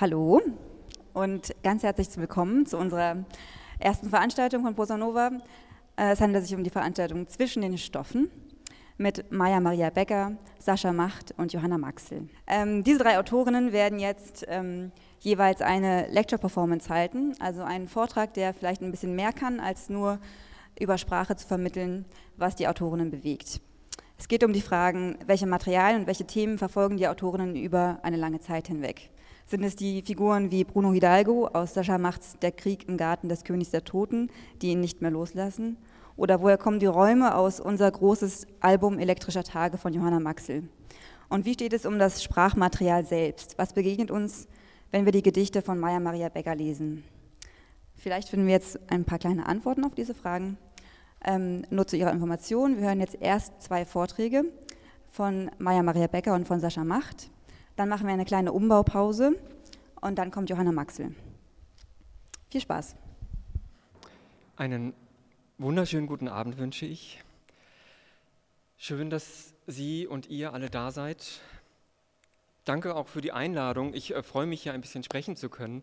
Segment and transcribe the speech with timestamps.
[0.00, 0.42] Hallo
[1.12, 3.24] und ganz herzlich willkommen zu unserer
[3.78, 4.98] ersten Veranstaltung von Bossa.
[5.96, 8.28] Äh, es handelt sich um die Veranstaltung Zwischen den Stoffen
[8.98, 12.28] mit Maja Maria Becker, Sascha Macht und Johanna Maxel.
[12.48, 18.52] Ähm, diese drei Autorinnen werden jetzt ähm, jeweils eine Lecture-Performance halten, also einen Vortrag, der
[18.52, 20.18] vielleicht ein bisschen mehr kann, als nur
[20.76, 22.04] über Sprache zu vermitteln,
[22.36, 23.60] was die Autorinnen bewegt.
[24.18, 28.16] Es geht um die Fragen, welche Materialien und welche Themen verfolgen die Autorinnen über eine
[28.16, 29.10] lange Zeit hinweg.
[29.46, 33.44] Sind es die Figuren wie Bruno Hidalgo aus Sascha Machts Der Krieg im Garten des
[33.44, 34.30] Königs der Toten,
[34.62, 35.76] die ihn nicht mehr loslassen?
[36.16, 40.66] Oder woher kommen die Räume aus unser großes Album Elektrischer Tage von Johanna Maxel?
[41.28, 43.58] Und wie steht es um das Sprachmaterial selbst?
[43.58, 44.48] Was begegnet uns,
[44.90, 47.04] wenn wir die Gedichte von Maya Maria Becker lesen?
[47.96, 50.56] Vielleicht finden wir jetzt ein paar kleine Antworten auf diese Fragen.
[51.22, 54.44] Ähm, nur zu Ihrer Information, wir hören jetzt erst zwei Vorträge
[55.10, 57.28] von Maya Maria Becker und von Sascha Macht.
[57.76, 59.38] Dann machen wir eine kleine Umbaupause
[60.00, 61.14] und dann kommt Johanna Maxel.
[62.50, 62.94] Viel Spaß.
[64.56, 64.94] Einen
[65.58, 67.20] wunderschönen guten Abend wünsche ich.
[68.76, 71.40] Schön, dass Sie und ihr alle da seid.
[72.64, 73.92] Danke auch für die Einladung.
[73.92, 75.82] Ich äh, freue mich, hier ein bisschen sprechen zu können.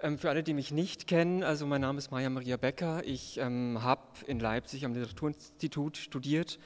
[0.00, 3.02] Ähm, für alle, die mich nicht kennen, also mein Name ist Maja Maria Becker.
[3.04, 6.58] Ich ähm, habe in Leipzig am Literaturinstitut studiert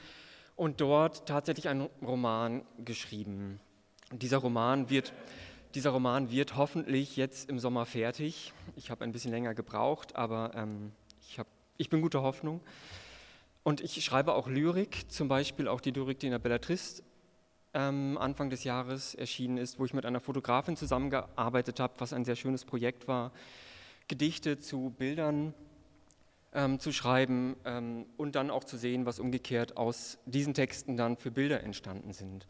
[0.57, 3.61] und dort tatsächlich einen Roman geschrieben.
[4.13, 5.15] Dieser Roman wird,
[5.75, 8.53] dieser Roman wird hoffentlich jetzt im Sommer fertig.
[8.77, 11.47] Ich habe ein bisschen länger gebraucht, aber ähm, ich, hab,
[11.79, 12.61] ich bin guter Hoffnung.
[13.63, 17.03] Und ich schreibe auch Lyrik, zum Beispiel auch die Lyrik, die in der Bellatrist
[17.73, 22.27] ähm, Anfang des Jahres erschienen ist, wo ich mit einer Fotografin zusammengearbeitet habe, was ein
[22.27, 23.33] sehr schönes Projekt war,
[24.09, 25.55] Gedichte zu Bildern
[26.53, 31.17] ähm, zu schreiben ähm, und dann auch zu sehen, was umgekehrt aus diesen Texten dann
[31.17, 32.47] für Bilder entstanden sind.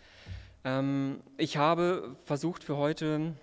[0.65, 3.35] Ähm, ich habe versucht für heute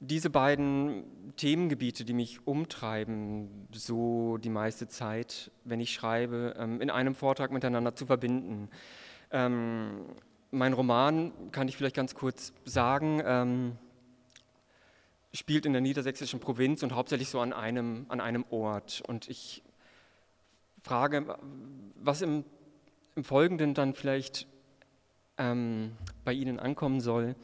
[0.00, 1.04] diese beiden
[1.36, 7.52] Themengebiete, die mich umtreiben, so die meiste Zeit, wenn ich schreibe, ähm, in einem Vortrag
[7.52, 8.68] miteinander zu verbinden.
[9.30, 10.06] Ähm,
[10.50, 13.78] mein Roman, kann ich vielleicht ganz kurz sagen,
[15.32, 19.02] spielt in der niedersächsischen Provinz und hauptsächlich so an einem, an einem Ort.
[19.06, 19.62] Und ich
[20.82, 21.38] frage,
[21.94, 22.44] was im,
[23.16, 24.46] im Folgenden dann vielleicht
[25.38, 25.92] ähm,
[26.24, 27.34] bei Ihnen ankommen soll,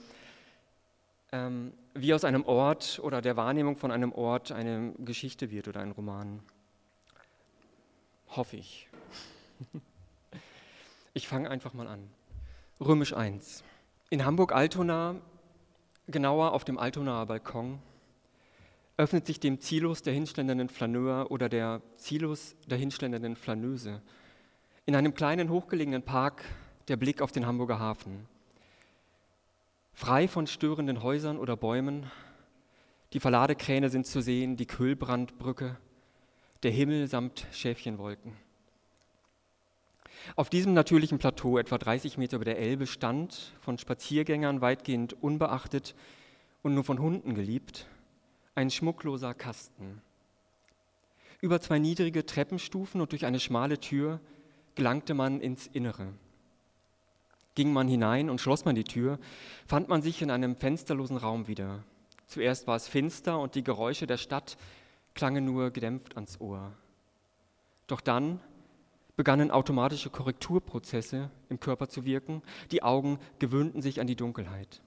[1.32, 5.81] ähm, wie aus einem Ort oder der Wahrnehmung von einem Ort eine Geschichte wird oder
[5.81, 6.41] ein Roman.
[8.28, 8.88] Hoffe ich.
[11.15, 12.09] Ich fange einfach mal an.
[12.78, 13.65] Römisch 1.
[14.09, 15.16] In Hamburg-Altona,
[16.06, 17.81] genauer auf dem Altonaer Balkon,
[18.97, 24.00] öffnet sich dem Zilus der hinschlendernden Flaneur oder der Zilus der hinschlendernden Flaneuse
[24.87, 26.44] in einem kleinen hochgelegenen Park
[26.88, 28.26] der Blick auf den Hamburger Hafen.
[29.93, 32.10] Frei von störenden Häusern oder Bäumen,
[33.12, 35.76] die Verladekräne sind zu sehen, die Kühlbrandbrücke,
[36.62, 38.32] der Himmel samt Schäfchenwolken.
[40.34, 45.94] Auf diesem natürlichen Plateau, etwa 30 Meter über der Elbe, stand, von Spaziergängern weitgehend unbeachtet
[46.62, 47.87] und nur von Hunden geliebt,
[48.55, 50.03] ein schmuckloser Kasten.
[51.41, 54.20] Über zwei niedrige Treppenstufen und durch eine schmale Tür
[54.75, 56.12] gelangte man ins Innere.
[57.59, 59.19] Ging man hinein und schloss man die Tür,
[59.67, 61.83] fand man sich in einem fensterlosen Raum wieder.
[62.29, 64.57] Zuerst war es finster und die Geräusche der Stadt
[65.17, 66.73] klangen nur gedämpft ans Ohr.
[67.89, 68.39] Doch dann
[69.17, 74.81] begannen automatische Korrekturprozesse im Körper zu wirken, die Augen gewöhnten sich an die Dunkelheit.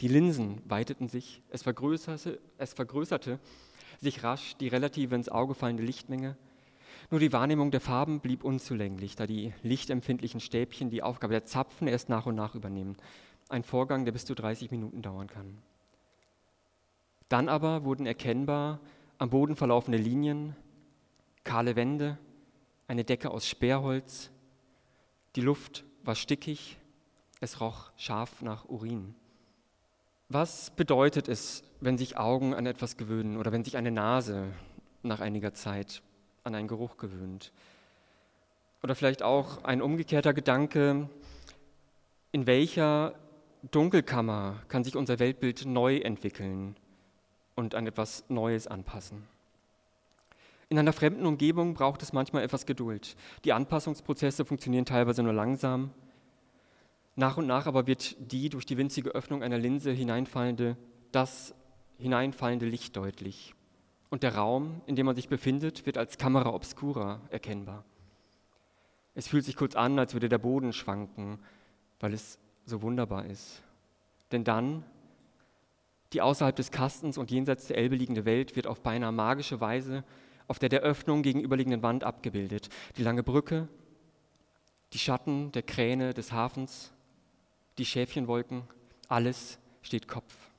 [0.00, 3.38] Die Linsen weiteten sich, es vergrößerte, es vergrößerte
[3.98, 6.38] sich rasch die relative ins Auge fallende Lichtmenge
[7.10, 11.88] nur die Wahrnehmung der Farben blieb unzulänglich, da die lichtempfindlichen Stäbchen die Aufgabe der Zapfen
[11.88, 12.96] erst nach und nach übernehmen.
[13.48, 15.58] Ein Vorgang, der bis zu 30 Minuten dauern kann.
[17.28, 18.80] Dann aber wurden erkennbar
[19.18, 20.54] am Boden verlaufende Linien,
[21.44, 22.18] kahle Wände,
[22.86, 24.30] eine Decke aus Sperrholz.
[25.36, 26.78] Die Luft war stickig,
[27.40, 29.14] es roch scharf nach Urin.
[30.28, 34.52] Was bedeutet es, wenn sich Augen an etwas gewöhnen oder wenn sich eine Nase
[35.02, 36.02] nach einiger Zeit
[36.44, 37.52] an einen Geruch gewöhnt.
[38.82, 41.08] Oder vielleicht auch ein umgekehrter Gedanke,
[42.32, 43.14] in welcher
[43.70, 46.76] Dunkelkammer kann sich unser Weltbild neu entwickeln
[47.56, 49.26] und an etwas Neues anpassen.
[50.70, 53.16] In einer fremden Umgebung braucht es manchmal etwas Geduld.
[53.44, 55.90] Die Anpassungsprozesse funktionieren teilweise nur langsam.
[57.16, 60.76] Nach und nach aber wird die durch die winzige Öffnung einer Linse hineinfallende,
[61.12, 61.54] das
[61.98, 63.54] hineinfallende Licht deutlich
[64.10, 67.84] und der Raum, in dem man sich befindet, wird als Kamera obscura erkennbar.
[69.14, 71.38] Es fühlt sich kurz an, als würde der Boden schwanken,
[71.98, 73.62] weil es so wunderbar ist.
[74.32, 74.84] Denn dann
[76.12, 80.04] Die außerhalb des Kastens und jenseits der Elbe liegende Welt wird auf beinahe magische Weise
[80.48, 82.68] auf der der Öffnung gegenüberliegenden Wand abgebildet.
[82.96, 83.68] Die lange Brücke,
[84.92, 86.92] die Schatten der Kräne des Hafens,
[87.78, 88.62] die Schäfchenwolken,
[89.08, 90.49] alles steht Kopf.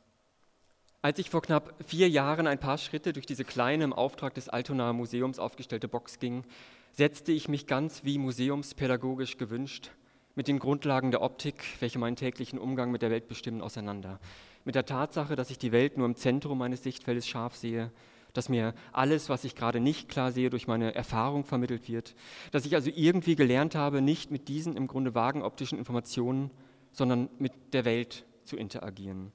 [1.03, 4.50] Als ich vor knapp vier Jahren ein paar Schritte durch diese kleine im Auftrag des
[4.50, 6.44] Altonaer Museums aufgestellte Box ging,
[6.92, 9.89] setzte ich mich ganz wie museumspädagogisch gewünscht
[10.36, 14.19] mit den Grundlagen der Optik, welche meinen täglichen Umgang mit der Welt bestimmen, auseinander.
[14.63, 17.92] Mit der Tatsache, dass ich die Welt nur im Zentrum meines Sichtfeldes scharf sehe,
[18.33, 22.13] dass mir alles, was ich gerade nicht klar sehe, durch meine Erfahrung vermittelt wird,
[22.51, 26.51] dass ich also irgendwie gelernt habe, nicht mit diesen im Grunde vagen optischen Informationen,
[26.92, 29.31] sondern mit der Welt zu interagieren.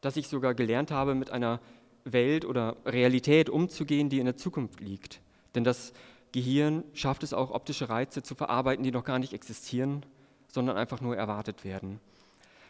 [0.00, 1.60] Dass ich sogar gelernt habe, mit einer
[2.04, 5.20] Welt oder Realität umzugehen, die in der Zukunft liegt.
[5.54, 5.92] Denn das
[6.32, 10.06] Gehirn schafft es auch, optische Reize zu verarbeiten, die noch gar nicht existieren,
[10.48, 12.00] sondern einfach nur erwartet werden.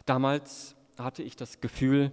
[0.05, 2.11] Damals hatte ich das Gefühl,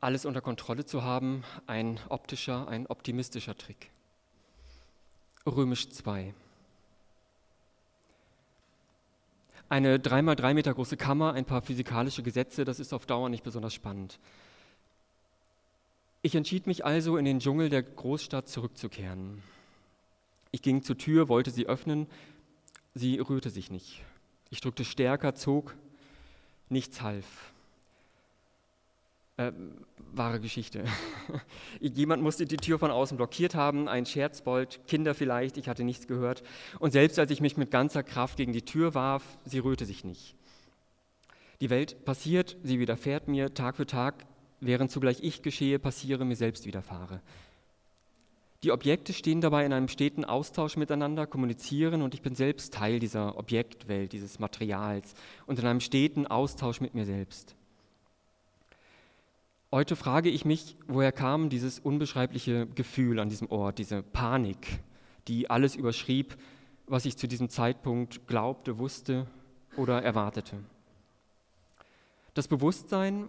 [0.00, 3.90] alles unter Kontrolle zu haben, ein optischer, ein optimistischer Trick.
[5.46, 6.34] Römisch 2.
[9.70, 13.72] Eine 3x3 Meter große Kammer, ein paar physikalische Gesetze, das ist auf Dauer nicht besonders
[13.72, 14.18] spannend.
[16.22, 19.44] Ich entschied mich also, in den Dschungel der Großstadt zurückzukehren.
[20.50, 22.08] Ich ging zur Tür, wollte sie öffnen,
[22.96, 24.02] sie rührte sich nicht.
[24.50, 25.76] Ich drückte stärker, zog,
[26.68, 27.49] nichts half.
[29.40, 29.52] Äh,
[30.12, 30.84] wahre Geschichte.
[31.80, 36.06] Jemand musste die Tür von außen blockiert haben, ein Scherzbold, Kinder vielleicht, ich hatte nichts
[36.06, 36.42] gehört.
[36.78, 40.04] Und selbst als ich mich mit ganzer Kraft gegen die Tür warf, sie rührte sich
[40.04, 40.34] nicht.
[41.62, 44.26] Die Welt passiert, sie widerfährt mir Tag für Tag,
[44.60, 47.22] während zugleich ich geschehe, passiere, mir selbst widerfahre.
[48.62, 52.98] Die Objekte stehen dabei in einem steten Austausch miteinander, kommunizieren und ich bin selbst Teil
[52.98, 55.14] dieser Objektwelt, dieses Materials
[55.46, 57.54] und in einem steten Austausch mit mir selbst.
[59.72, 64.80] Heute frage ich mich, woher kam dieses unbeschreibliche Gefühl an diesem Ort, diese Panik,
[65.28, 66.36] die alles überschrieb,
[66.88, 69.28] was ich zu diesem Zeitpunkt glaubte, wusste
[69.76, 70.56] oder erwartete.
[72.34, 73.28] Das Bewusstsein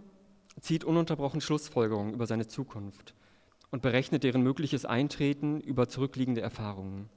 [0.59, 3.13] zieht ununterbrochen Schlussfolgerungen über seine Zukunft
[3.69, 7.07] und berechnet deren mögliches Eintreten über zurückliegende Erfahrungen.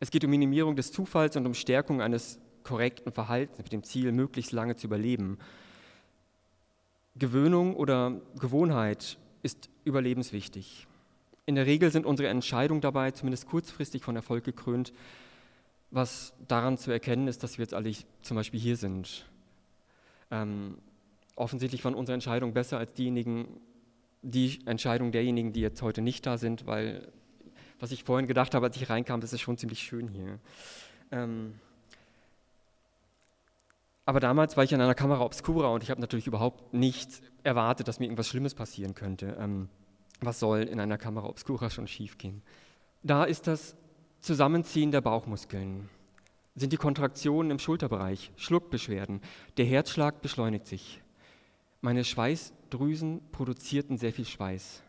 [0.00, 4.10] Es geht um Minimierung des Zufalls und um Stärkung eines korrekten Verhaltens mit dem Ziel,
[4.10, 5.38] möglichst lange zu überleben.
[7.16, 10.86] Gewöhnung oder Gewohnheit ist überlebenswichtig.
[11.46, 14.92] In der Regel sind unsere Entscheidungen dabei zumindest kurzfristig von Erfolg gekrönt,
[15.90, 19.26] was daran zu erkennen ist, dass wir jetzt alle zum Beispiel hier sind.
[20.30, 20.78] Ähm,
[21.36, 23.60] offensichtlich waren unsere Entscheidungen besser als diejenigen,
[24.22, 27.12] die Entscheidung derjenigen, die jetzt heute nicht da sind, weil
[27.78, 30.38] was ich vorhin gedacht habe, als ich reinkam, das ist schon ziemlich schön hier.
[31.10, 31.54] Ähm,
[34.06, 37.88] aber damals war ich in einer Kamera obscura und ich habe natürlich überhaupt nicht erwartet,
[37.88, 39.36] dass mir irgendwas Schlimmes passieren könnte.
[39.38, 39.68] Ähm,
[40.20, 42.42] was soll in einer Kamera obscura schon schiefgehen?
[43.02, 43.76] Da ist das
[44.20, 45.88] Zusammenziehen der Bauchmuskeln,
[46.54, 49.20] sind die Kontraktionen im Schulterbereich, Schluckbeschwerden,
[49.56, 51.02] der Herzschlag beschleunigt sich.
[51.80, 54.82] Meine Schweiß Drüsen produzierten sehr viel Schweiß.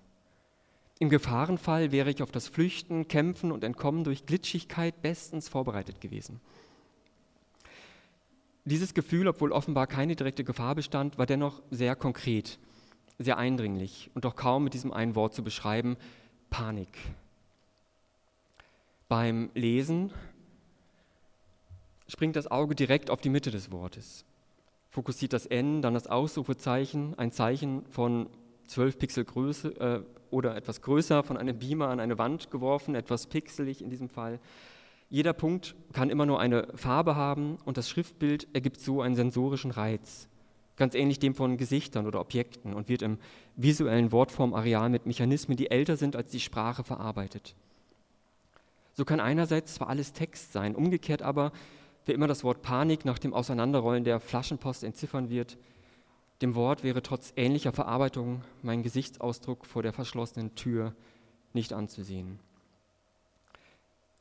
[1.00, 6.40] Im Gefahrenfall wäre ich auf das Flüchten, Kämpfen und Entkommen durch Glitschigkeit bestens vorbereitet gewesen.
[8.66, 12.60] Dieses Gefühl, obwohl offenbar keine direkte Gefahr bestand, war dennoch sehr konkret,
[13.20, 15.98] sehr eindringlich und doch kaum mit diesem einen Wort zu beschreiben,
[16.50, 16.98] Panik.
[19.08, 20.12] Beim Lesen
[22.08, 24.26] springt das Auge direkt auf die Mitte des Wortes
[24.96, 28.30] fokussiert das N, dann das Ausrufezeichen, ein Zeichen von
[28.68, 33.28] 12 Pixel Größe äh, oder etwas größer von einem Beamer an eine Wand geworfen, etwas
[33.28, 34.40] pixelig in diesem Fall.
[35.16, 39.72] Jeder Punkt kann immer nur eine Farbe haben und das Schriftbild ergibt so einen sensorischen
[39.72, 40.28] Reiz,
[40.76, 43.18] ganz ähnlich dem von Gesichtern oder Objekten und wird im
[43.56, 47.56] visuellen Wortformareal mit Mechanismen, die älter sind als die Sprache, verarbeitet.
[48.92, 51.54] So kann einerseits zwar alles Text sein, umgekehrt aber
[52.04, 55.58] Wer immer das Wort Panik nach dem Auseinanderrollen der Flaschenpost entziffern wird,
[56.42, 60.94] dem Wort wäre trotz ähnlicher Verarbeitung mein Gesichtsausdruck vor der verschlossenen Tür
[61.54, 62.38] nicht anzusehen.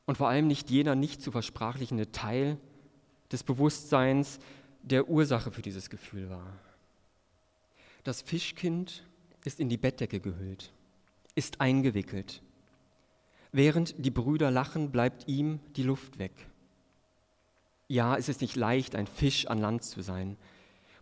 [0.07, 2.59] Und vor allem nicht jener nicht zu versprachlichende Teil
[3.33, 4.39] des Bewusstseins,
[4.83, 6.53] der Ursache für dieses Gefühl war.
[8.05, 9.03] Das Fischkind
[9.45, 10.73] ist in die Bettdecke gehüllt,
[11.35, 12.43] ist eingewickelt.
[13.51, 16.33] Während die Brüder lachen, bleibt ihm die Luft weg.
[17.89, 20.37] Ja, es ist nicht leicht, ein Fisch an Land zu sein.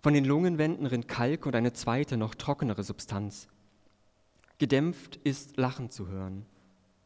[0.00, 3.49] Von den Lungenwänden rinnt Kalk und eine zweite, noch trockenere Substanz.
[4.59, 6.44] Gedämpft ist Lachen zu hören.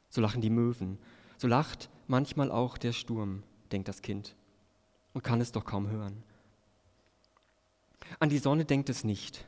[0.09, 0.99] So lachen die Möwen.
[1.37, 4.35] So lacht manchmal auch der Sturm, denkt das Kind
[5.13, 6.23] und kann es doch kaum hören.
[8.21, 9.47] An die Sonne denkt es nicht.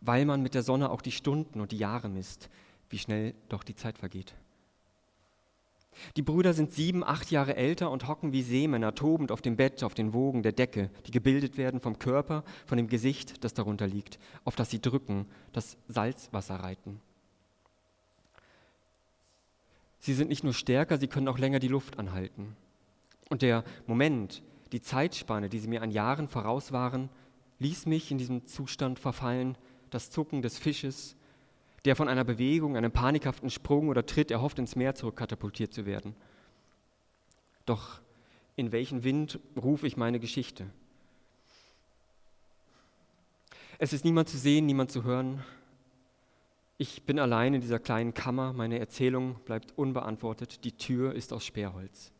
[0.00, 2.48] weil man mit der Sonne auch die Stunden und die Jahre misst,
[2.90, 4.34] wie schnell doch die Zeit vergeht.
[6.16, 9.82] Die Brüder sind sieben, acht Jahre älter und hocken wie Seemänner tobend auf dem Bett,
[9.82, 13.86] auf den Wogen der Decke, die gebildet werden vom Körper, von dem Gesicht, das darunter
[13.86, 17.00] liegt, auf das sie drücken, das Salzwasser reiten.
[19.98, 22.56] Sie sind nicht nur stärker, sie können auch länger die Luft anhalten.
[23.28, 27.08] Und der Moment, die Zeitspanne, die sie mir an Jahren voraus waren,
[27.58, 29.56] ließ mich in diesem Zustand verfallen,
[29.90, 31.16] das Zucken des Fisches,
[31.84, 36.14] der von einer Bewegung, einem panikhaften Sprung oder Tritt erhofft, ins Meer zurückkatapultiert zu werden.
[37.64, 38.00] Doch
[38.56, 40.66] in welchen Wind rufe ich meine Geschichte?
[43.78, 45.44] Es ist niemand zu sehen, niemand zu hören.
[46.78, 51.46] Ich bin allein in dieser kleinen Kammer, meine Erzählung bleibt unbeantwortet, die Tür ist aus
[51.46, 52.12] Sperrholz.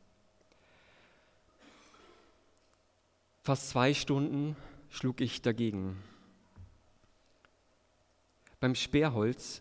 [3.43, 4.57] Fast zwei Stunden
[4.89, 6.03] schlug ich dagegen.
[8.59, 9.61] Beim Sperrholz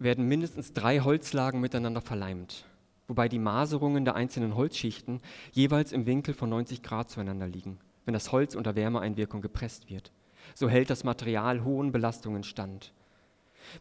[0.00, 2.66] werden mindestens drei Holzlagen miteinander verleimt,
[3.06, 5.20] wobei die Maserungen der einzelnen Holzschichten
[5.52, 10.10] jeweils im Winkel von 90 Grad zueinander liegen, wenn das Holz unter Wärmeeinwirkung gepresst wird.
[10.54, 12.92] So hält das Material hohen Belastungen stand.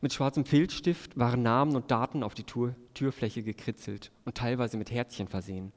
[0.02, 4.92] Mit schwarzem Filzstift waren Namen und Daten auf die Tür Türfläche gekritzelt und teilweise mit
[4.92, 5.72] Herzchen versehen.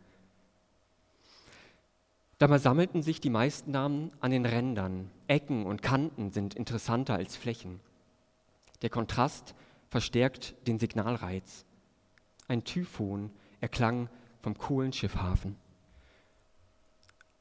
[2.39, 5.11] Dabei sammelten sich die meisten Namen an den Rändern.
[5.27, 7.81] Ecken und Kanten sind interessanter als Flächen.
[8.83, 9.55] Der Kontrast
[9.91, 11.65] verstärkt den Signalreiz.
[12.47, 14.09] Ein Typhon erklang
[14.41, 15.57] vom Kohlenschiffhafen.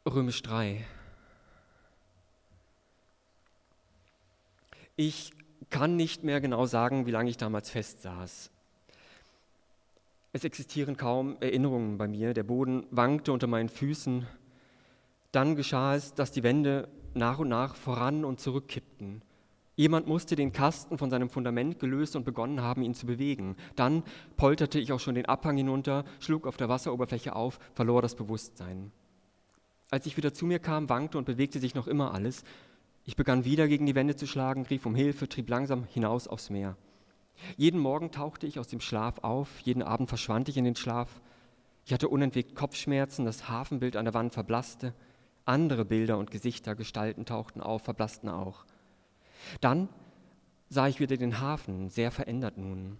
[0.05, 0.83] Römisch 3.
[4.95, 5.31] Ich
[5.69, 8.51] kann nicht mehr genau sagen, wie lange ich damals festsaß.
[10.33, 12.33] Es existieren kaum Erinnerungen bei mir.
[12.33, 14.25] Der Boden wankte unter meinen Füßen
[15.31, 19.21] dann geschah es, dass die Wände nach und nach voran und zurück kippten.
[19.75, 23.55] Jemand musste den Kasten von seinem Fundament gelöst und begonnen haben, ihn zu bewegen.
[23.75, 24.01] Dann
[24.35, 28.91] polterte ich auch schon den Abhang hinunter, schlug auf der Wasseroberfläche auf, verlor das Bewusstsein.
[29.91, 32.43] Als ich wieder zu mir kam, wankte und bewegte sich noch immer alles.
[33.07, 36.49] Ich begann wieder gegen die Wände zu schlagen, rief um Hilfe, trieb langsam hinaus aufs
[36.49, 36.75] Meer.
[37.55, 41.21] Jeden Morgen tauchte ich aus dem Schlaf auf, jeden Abend verschwand ich in den Schlaf.
[41.85, 44.93] Ich hatte unentwegt Kopfschmerzen, das Hafenbild an der Wand verblasste.
[45.45, 48.65] Andere Bilder und Gesichter, Gestalten tauchten auf, verblassten auch.
[49.61, 49.87] Dann
[50.67, 52.97] sah ich wieder den Hafen, sehr verändert nun.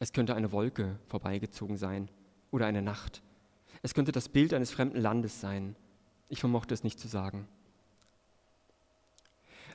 [0.00, 2.10] Es könnte eine Wolke vorbeigezogen sein
[2.50, 3.22] oder eine Nacht.
[3.80, 5.76] Es könnte das Bild eines fremden Landes sein.
[6.28, 7.46] Ich vermochte es nicht zu sagen.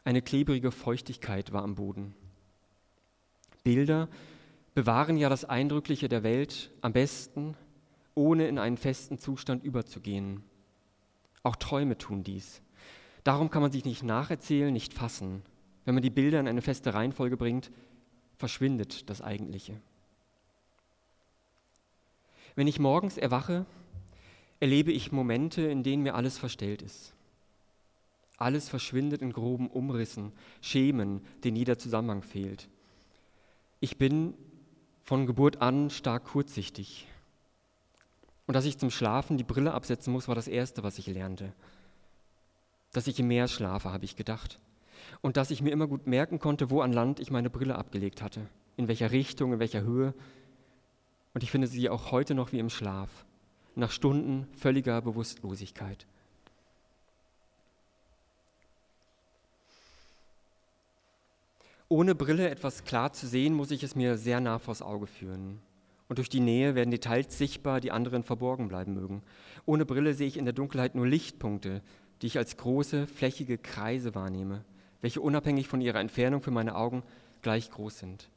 [0.03, 2.15] Eine klebrige Feuchtigkeit war am Boden.
[3.63, 4.07] Bilder
[4.73, 7.55] bewahren ja das Eindrückliche der Welt am besten,
[8.15, 10.43] ohne in einen festen Zustand überzugehen.
[11.43, 12.61] Auch Träume tun dies.
[13.23, 15.41] Darum kann man sich nicht nacherzählen, nicht fassen.
[15.85, 17.71] Wenn man die Bilder in eine feste Reihenfolge bringt,
[18.37, 19.79] verschwindet das Eigentliche.
[22.55, 23.65] Wenn ich morgens erwache,
[24.59, 27.13] erlebe ich Momente, in denen mir alles verstellt ist.
[28.39, 30.31] Alles verschwindet in groben Umrissen,
[30.61, 32.69] Schemen, denen jeder Zusammenhang fehlt.
[33.81, 34.33] Ich bin
[35.03, 37.05] von Geburt an stark kurzsichtig.
[38.47, 41.51] Und dass ich zum Schlafen die Brille absetzen muss, war das Erste, was ich lernte.
[42.93, 44.59] Dass ich im Meer schlafe, habe ich gedacht.
[45.21, 48.21] Und dass ich mir immer gut merken konnte, wo an Land ich meine Brille abgelegt
[48.21, 50.13] hatte, in welcher Richtung, in welcher Höhe.
[51.33, 53.25] Und ich finde sie auch heute noch wie im Schlaf,
[53.75, 56.07] nach Stunden völliger Bewusstlosigkeit.
[61.89, 65.59] Ohne Brille etwas klar zu sehen, muss ich es mir sehr nah vors Auge führen
[66.09, 69.21] und durch die Nähe werden Details sichtbar, die anderen verborgen bleiben mögen.
[69.65, 71.81] Ohne Brille sehe ich in der Dunkelheit nur Lichtpunkte,
[72.21, 74.65] die ich als große, flächige Kreise wahrnehme,
[75.01, 77.03] welche unabhängig von ihrer Entfernung für meine Augen
[77.41, 78.29] gleich groß sind.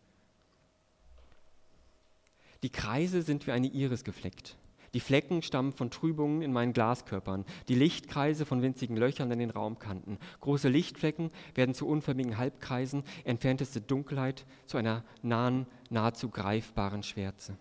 [2.63, 4.57] Die Kreise sind wie eine Iris gefleckt.
[4.95, 9.51] Die Flecken stammen von Trübungen in meinen Glaskörpern, die Lichtkreise von winzigen Löchern in den
[9.51, 10.19] Raumkanten.
[10.41, 17.57] Große Lichtflecken werden zu unförmigen Halbkreisen, entfernteste Dunkelheit zu einer nahen, nahezu greifbaren Schwärze.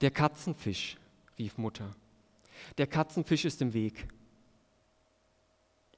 [0.00, 0.98] Der Katzenfisch,
[1.38, 1.94] rief Mutter.
[2.78, 4.08] Der Katzenfisch ist im Weg.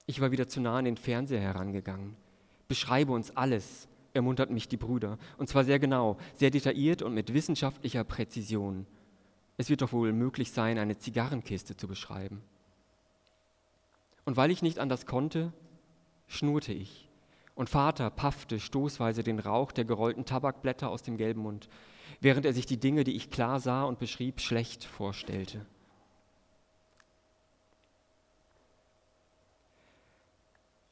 [0.07, 2.24] Ich war wieder zu nah an den Fernseher herangegangen.
[2.75, 7.33] Beschreibe uns alles, ermuntert mich die Brüder, und zwar sehr genau, sehr detailliert und mit
[7.33, 8.85] wissenschaftlicher Präzision.
[9.59, 12.43] Es wird doch wohl möglich sein, eine Zigarrenkiste zu beschreiben.
[14.25, 15.53] Und weil ich nicht anders konnte,
[16.27, 17.09] schnurrte ich
[17.55, 21.69] und Vater paffte stoßweise den Rauch der gerollten Tabakblätter aus dem gelben Mund,
[22.21, 25.65] während er sich die Dinge, die ich klar sah und beschrieb, schlecht vorstellte.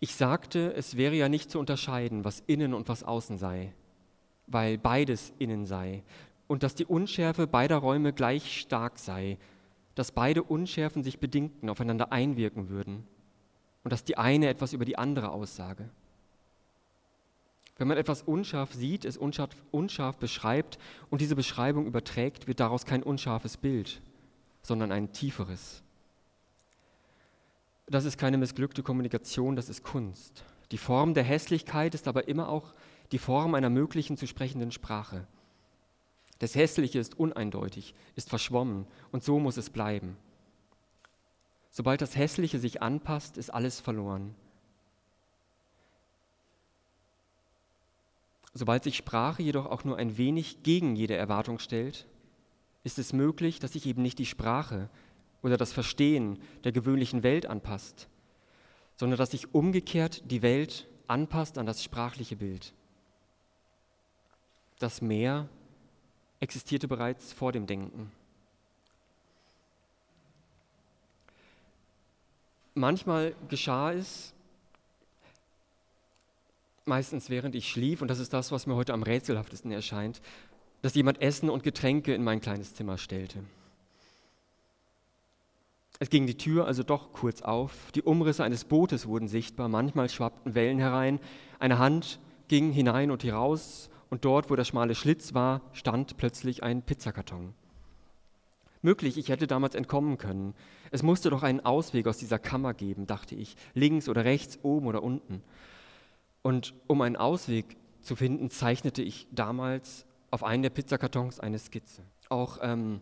[0.02, 3.72] Ich sagte, es wäre ja nicht zu unterscheiden, was innen und was außen sei,
[4.48, 6.02] weil beides innen sei
[6.48, 9.38] und dass die Unschärfe beider Räume gleich stark sei,
[9.94, 13.06] dass beide Unschärfen sich bedingten, aufeinander einwirken würden
[13.84, 15.88] und dass die eine etwas über die andere aussage.
[17.76, 20.80] Wenn man etwas unscharf sieht, es unscharf, unscharf beschreibt
[21.10, 24.02] und diese Beschreibung überträgt, wird daraus kein unscharfes Bild,
[24.62, 25.84] sondern ein tieferes.
[27.92, 30.44] Das ist keine missglückte Kommunikation, das ist Kunst.
[30.70, 32.72] Die Form der Hässlichkeit ist aber immer auch
[33.12, 35.26] die Form einer möglichen zu sprechenden Sprache.
[36.38, 40.16] Das Hässliche ist uneindeutig, ist verschwommen und so muss es bleiben.
[41.70, 44.34] Sobald das Hässliche sich anpasst, ist alles verloren.
[48.54, 52.06] Sobald sich Sprache jedoch auch nur ein wenig gegen jede Erwartung stellt,
[52.84, 54.88] ist es möglich, dass sich eben nicht die Sprache,
[55.42, 58.08] oder das Verstehen der gewöhnlichen Welt anpasst,
[58.96, 62.72] sondern dass sich umgekehrt die Welt anpasst an das sprachliche Bild.
[64.78, 65.48] Das Meer
[66.40, 68.10] existierte bereits vor dem Denken.
[72.74, 74.32] Manchmal geschah es,
[76.84, 80.20] meistens während ich schlief, und das ist das, was mir heute am rätselhaftesten erscheint,
[80.80, 83.44] dass jemand Essen und Getränke in mein kleines Zimmer stellte.
[86.02, 90.08] Es ging die Tür also doch kurz auf, die Umrisse eines Bootes wurden sichtbar, manchmal
[90.08, 91.20] schwappten Wellen herein,
[91.60, 92.18] eine Hand
[92.48, 97.54] ging hinein und heraus, und dort, wo der schmale Schlitz war, stand plötzlich ein Pizzakarton.
[98.82, 100.54] Möglich, ich hätte damals entkommen können.
[100.90, 104.88] Es musste doch einen Ausweg aus dieser Kammer geben, dachte ich, links oder rechts, oben
[104.88, 105.40] oder unten.
[106.42, 112.02] Und um einen Ausweg zu finden, zeichnete ich damals auf einen der Pizzakartons eine Skizze.
[112.28, 112.98] Auch ähm,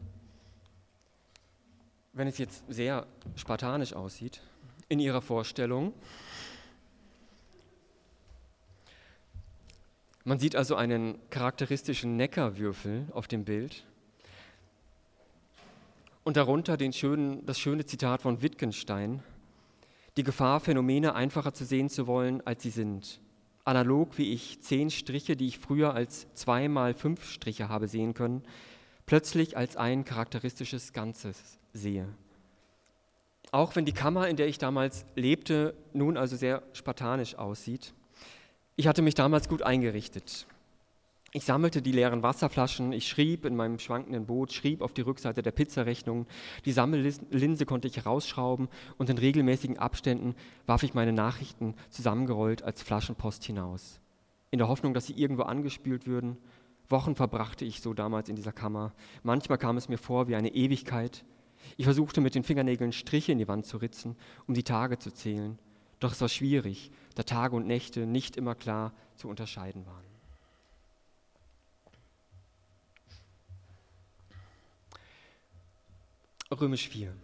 [2.13, 4.43] wenn es jetzt sehr spartanisch aussieht,
[4.89, 5.95] in ihrer Vorstellung.
[10.25, 13.85] Man sieht also einen charakteristischen Neckarwürfel auf dem Bild
[16.25, 19.23] und darunter schönen, das schöne Zitat von Wittgenstein,
[20.17, 23.21] die Gefahr, Phänomene einfacher zu sehen zu wollen, als sie sind.
[23.65, 28.15] Analog wie ich zehn Striche, die ich früher als zwei mal fünf Striche habe sehen
[28.15, 28.43] können,
[29.07, 32.09] plötzlich als ein charakteristisches Ganzes sehe.
[33.53, 37.93] Auch wenn die Kammer, in der ich damals lebte, nun also sehr spartanisch aussieht.
[38.77, 40.47] Ich hatte mich damals gut eingerichtet.
[41.33, 45.43] Ich sammelte die leeren Wasserflaschen, ich schrieb in meinem schwankenden Boot, schrieb auf die Rückseite
[45.43, 46.27] der Pizzarechnung,
[46.65, 50.35] die Sammellinse konnte ich herausschrauben und in regelmäßigen Abständen
[50.67, 54.01] warf ich meine Nachrichten zusammengerollt als Flaschenpost hinaus.
[54.51, 56.37] In der Hoffnung, dass sie irgendwo angespült würden.
[56.89, 58.93] Wochen verbrachte ich so damals in dieser Kammer.
[59.23, 61.25] Manchmal kam es mir vor wie eine Ewigkeit,
[61.77, 65.11] ich versuchte mit den Fingernägeln Striche in die Wand zu ritzen, um die Tage zu
[65.13, 65.59] zählen.
[65.99, 70.05] Doch es war schwierig, da Tage und Nächte nicht immer klar zu unterscheiden waren.
[76.51, 77.15] Römisch 4.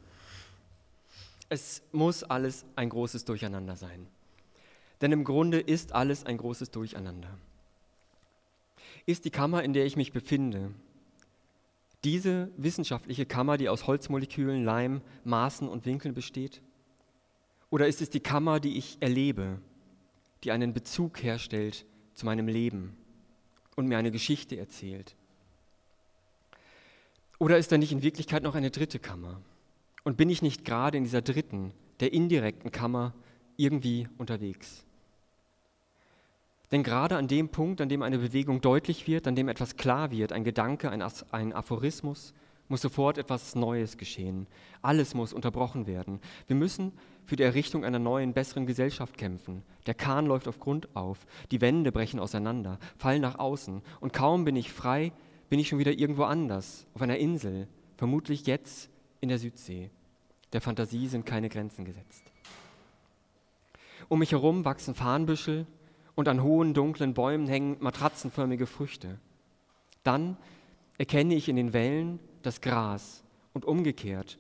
[1.49, 4.07] Es muss alles ein großes Durcheinander sein.
[5.01, 7.37] Denn im Grunde ist alles ein großes Durcheinander.
[9.05, 10.73] Ist die Kammer, in der ich mich befinde,
[12.07, 16.63] diese wissenschaftliche Kammer, die aus Holzmolekülen, Leim, Maßen und Winkeln besteht?
[17.69, 19.61] Oder ist es die Kammer, die ich erlebe,
[20.45, 22.97] die einen Bezug herstellt zu meinem Leben
[23.75, 25.17] und mir eine Geschichte erzählt?
[27.41, 29.41] Oder ist da nicht in Wirklichkeit noch eine dritte Kammer?
[30.05, 33.15] Und bin ich nicht gerade in dieser dritten, der indirekten Kammer
[33.57, 34.86] irgendwie unterwegs?
[36.73, 40.11] Denn gerade an dem Punkt, an dem eine Bewegung deutlich wird, an dem etwas klar
[40.11, 42.35] wird, ein Gedanke, ein, ein Aphorismus,
[42.69, 44.47] muss sofort etwas Neues geschehen.
[44.83, 46.21] Alles muss unterbrochen werden.
[46.49, 46.93] Wir müssen
[47.25, 49.63] für die Errichtung einer neuen, besseren Gesellschaft kämpfen.
[49.87, 54.45] Der Kahn läuft auf Grund auf, die Wände brechen auseinander, fallen nach außen und kaum
[54.45, 55.13] bin ich frei,
[55.49, 59.91] bin ich schon wieder irgendwo anders, auf einer Insel, vermutlich jetzt in der Südsee.
[60.53, 62.23] Der Fantasie sind keine Grenzen gesetzt.
[64.09, 65.67] Um mich herum wachsen Farnbüschel,
[66.17, 69.21] und an hohen dunklen Bäumen hängen matratzenförmige Früchte.
[70.03, 70.37] Dann
[70.99, 74.39] erkenne ich in den Wellen das Gras und umgekehrt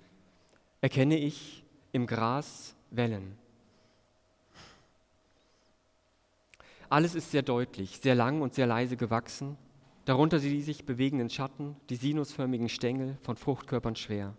[0.81, 3.37] erkenne ich im Gras Wellen.
[6.89, 9.57] Alles ist sehr deutlich, sehr lang und sehr leise gewachsen,
[10.05, 14.35] darunter die sich bewegenden Schatten, die sinusförmigen Stängel von Fruchtkörpern schwer.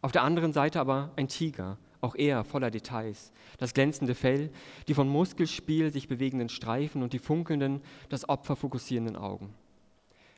[0.00, 3.32] Auf der anderen Seite aber ein Tiger auch er voller Details.
[3.58, 4.50] Das glänzende Fell,
[4.86, 9.54] die von Muskelspiel sich bewegenden Streifen und die funkelnden, das Opfer fokussierenden Augen.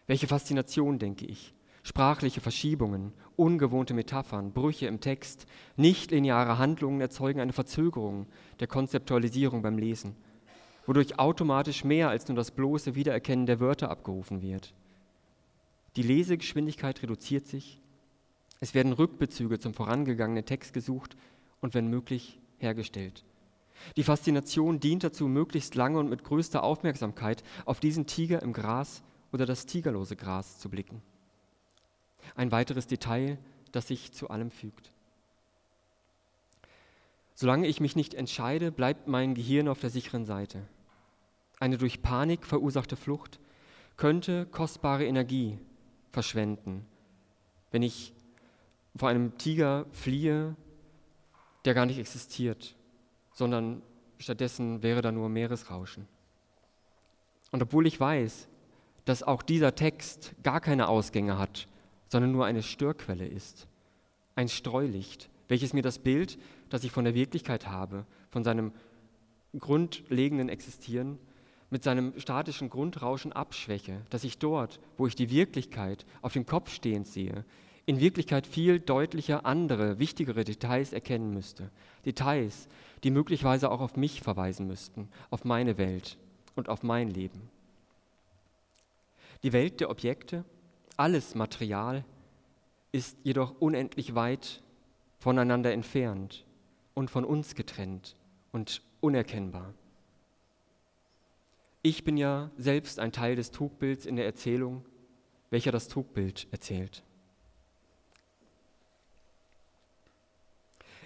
[0.06, 1.52] Welche Faszination, denke ich.
[1.82, 8.26] Sprachliche Verschiebungen, ungewohnte Metaphern, Brüche im Text, nichtlineare Handlungen erzeugen eine Verzögerung
[8.58, 10.16] der Konzeptualisierung beim Lesen,
[10.86, 14.74] wodurch automatisch mehr als nur das bloße Wiedererkennen der Wörter abgerufen wird.
[15.94, 17.80] Die Lesegeschwindigkeit reduziert sich,
[18.60, 21.16] es werden Rückbezüge zum vorangegangenen Text gesucht
[21.60, 23.24] und wenn möglich hergestellt.
[23.96, 29.02] Die Faszination dient dazu, möglichst lange und mit größter Aufmerksamkeit auf diesen Tiger im Gras
[29.32, 31.02] oder das tigerlose Gras zu blicken.
[32.34, 33.38] Ein weiteres Detail,
[33.72, 34.92] das sich zu allem fügt.
[37.34, 40.66] Solange ich mich nicht entscheide, bleibt mein Gehirn auf der sicheren Seite.
[41.60, 43.38] Eine durch Panik verursachte Flucht
[43.96, 45.58] könnte kostbare Energie
[46.12, 46.86] verschwenden,
[47.70, 48.14] wenn ich
[48.96, 50.56] vor einem Tiger fliehe,
[51.66, 52.74] der gar nicht existiert,
[53.32, 53.82] sondern
[54.18, 56.06] stattdessen wäre da nur Meeresrauschen.
[57.52, 58.48] Und obwohl ich weiß,
[59.04, 61.68] dass auch dieser Text gar keine Ausgänge hat,
[62.08, 63.66] sondern nur eine Störquelle ist,
[64.34, 66.38] ein Streulicht, welches mir das Bild,
[66.70, 68.72] das ich von der Wirklichkeit habe, von seinem
[69.58, 71.18] grundlegenden Existieren,
[71.70, 76.70] mit seinem statischen Grundrauschen abschwäche, dass ich dort, wo ich die Wirklichkeit auf dem Kopf
[76.70, 77.44] stehend sehe,
[77.86, 81.70] in Wirklichkeit viel deutlicher andere, wichtigere Details erkennen müsste.
[82.04, 82.68] Details,
[83.04, 86.18] die möglicherweise auch auf mich verweisen müssten, auf meine Welt
[86.56, 87.48] und auf mein Leben.
[89.44, 90.44] Die Welt der Objekte,
[90.96, 92.04] alles Material,
[92.90, 94.62] ist jedoch unendlich weit
[95.18, 96.44] voneinander entfernt
[96.94, 98.16] und von uns getrennt
[98.50, 99.74] und unerkennbar.
[101.82, 104.84] Ich bin ja selbst ein Teil des Trugbilds in der Erzählung,
[105.50, 107.04] welcher das Trugbild erzählt.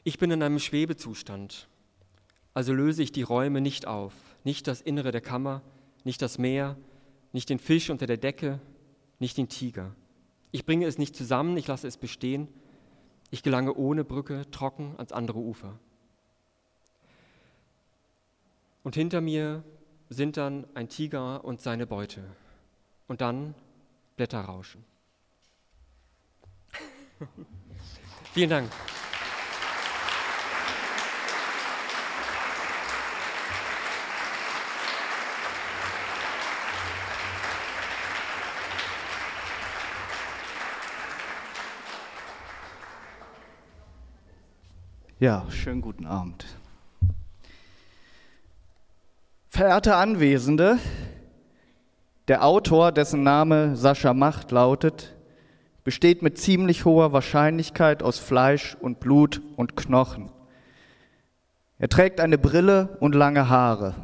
[0.03, 1.69] Ich bin in einem Schwebezustand,
[2.55, 5.63] also löse ich die Räume nicht auf, nicht das Innere der Kammer,
[6.05, 6.77] nicht das Meer,
[7.33, 8.61] nicht den Fisch unter der Decke,
[9.19, 9.95] nicht den Tiger.
[10.53, 12.49] Ich bringe es nicht zusammen, ich lasse es bestehen,
[13.31, 15.79] ich gelange ohne Brücke trocken ans andere Ufer.
[18.83, 19.63] Und hinter mir
[20.09, 22.25] sind dann ein Tiger und seine Beute
[23.07, 23.55] und dann
[24.17, 24.85] Blätterrauschen.
[28.33, 28.71] Vielen Dank.
[45.21, 46.47] Ja, schönen guten Abend.
[49.51, 50.79] Verehrte Anwesende,
[52.29, 55.15] der Autor, dessen Name Sascha Macht lautet,
[55.85, 60.33] besteht mit ziemlich hoher Wahrscheinlichkeit aus Fleisch und Blut und Knochen.
[61.79, 63.97] Er trägt eine Brille und lange Haare.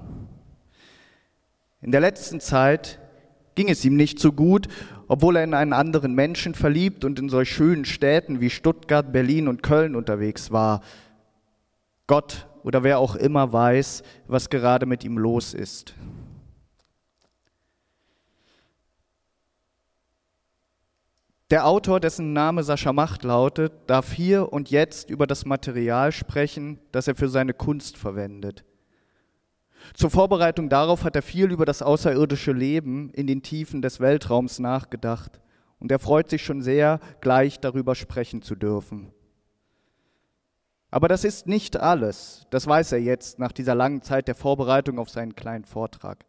[1.80, 2.98] In der letzten Zeit
[3.54, 4.68] ging es ihm nicht so gut,
[5.08, 9.48] obwohl er in einen anderen Menschen verliebt und in solch schönen Städten wie Stuttgart, Berlin
[9.48, 10.82] und Köln unterwegs war.
[12.06, 15.94] Gott oder wer auch immer weiß, was gerade mit ihm los ist.
[21.52, 26.80] Der Autor, dessen Name Sascha Macht lautet, darf hier und jetzt über das Material sprechen,
[26.90, 28.64] das er für seine Kunst verwendet.
[29.94, 34.58] Zur Vorbereitung darauf hat er viel über das außerirdische Leben in den Tiefen des Weltraums
[34.58, 35.40] nachgedacht
[35.78, 39.12] und er freut sich schon sehr, gleich darüber sprechen zu dürfen.
[40.96, 42.46] Aber das ist nicht alles.
[42.48, 46.24] Das weiß er jetzt nach dieser langen Zeit der Vorbereitung auf seinen kleinen Vortrag.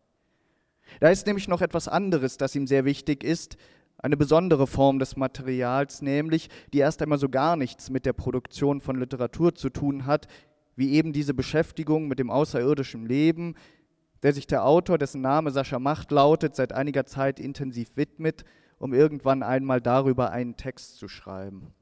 [0.99, 3.55] Da ist nämlich noch etwas anderes, das ihm sehr wichtig ist,
[3.97, 8.81] eine besondere Form des Materials, nämlich die erst einmal so gar nichts mit der Produktion
[8.81, 10.27] von Literatur zu tun hat,
[10.75, 13.55] wie eben diese Beschäftigung mit dem außerirdischen Leben,
[14.21, 18.43] der sich der Autor, dessen Name Sascha Macht lautet, seit einiger Zeit intensiv widmet,
[18.79, 21.73] um irgendwann einmal darüber einen Text zu schreiben.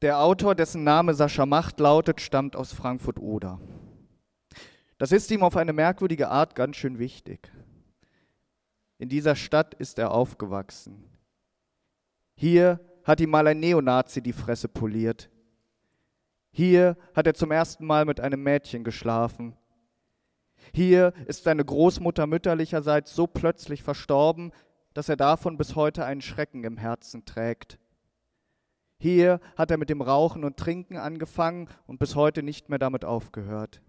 [0.00, 3.60] Der Autor, dessen Name Sascha Macht lautet, stammt aus Frankfurt-Oder.
[4.96, 7.50] Das ist ihm auf eine merkwürdige Art ganz schön wichtig.
[8.98, 11.04] In dieser Stadt ist er aufgewachsen.
[12.36, 15.30] Hier hat ihm mal ein Neonazi die Fresse poliert.
[16.52, 19.56] Hier hat er zum ersten Mal mit einem Mädchen geschlafen.
[20.72, 24.52] Hier ist seine Großmutter mütterlicherseits so plötzlich verstorben,
[24.94, 27.78] dass er davon bis heute einen Schrecken im Herzen trägt.
[28.98, 33.04] Hier hat er mit dem Rauchen und Trinken angefangen und bis heute nicht mehr damit
[33.04, 33.80] aufgehört.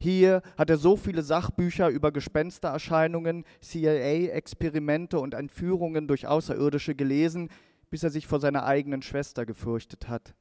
[0.00, 7.50] Hier hat er so viele Sachbücher über Gespenstererscheinungen, CIA-Experimente und Entführungen durch Außerirdische gelesen,
[7.90, 10.34] bis er sich vor seiner eigenen Schwester gefürchtet hat.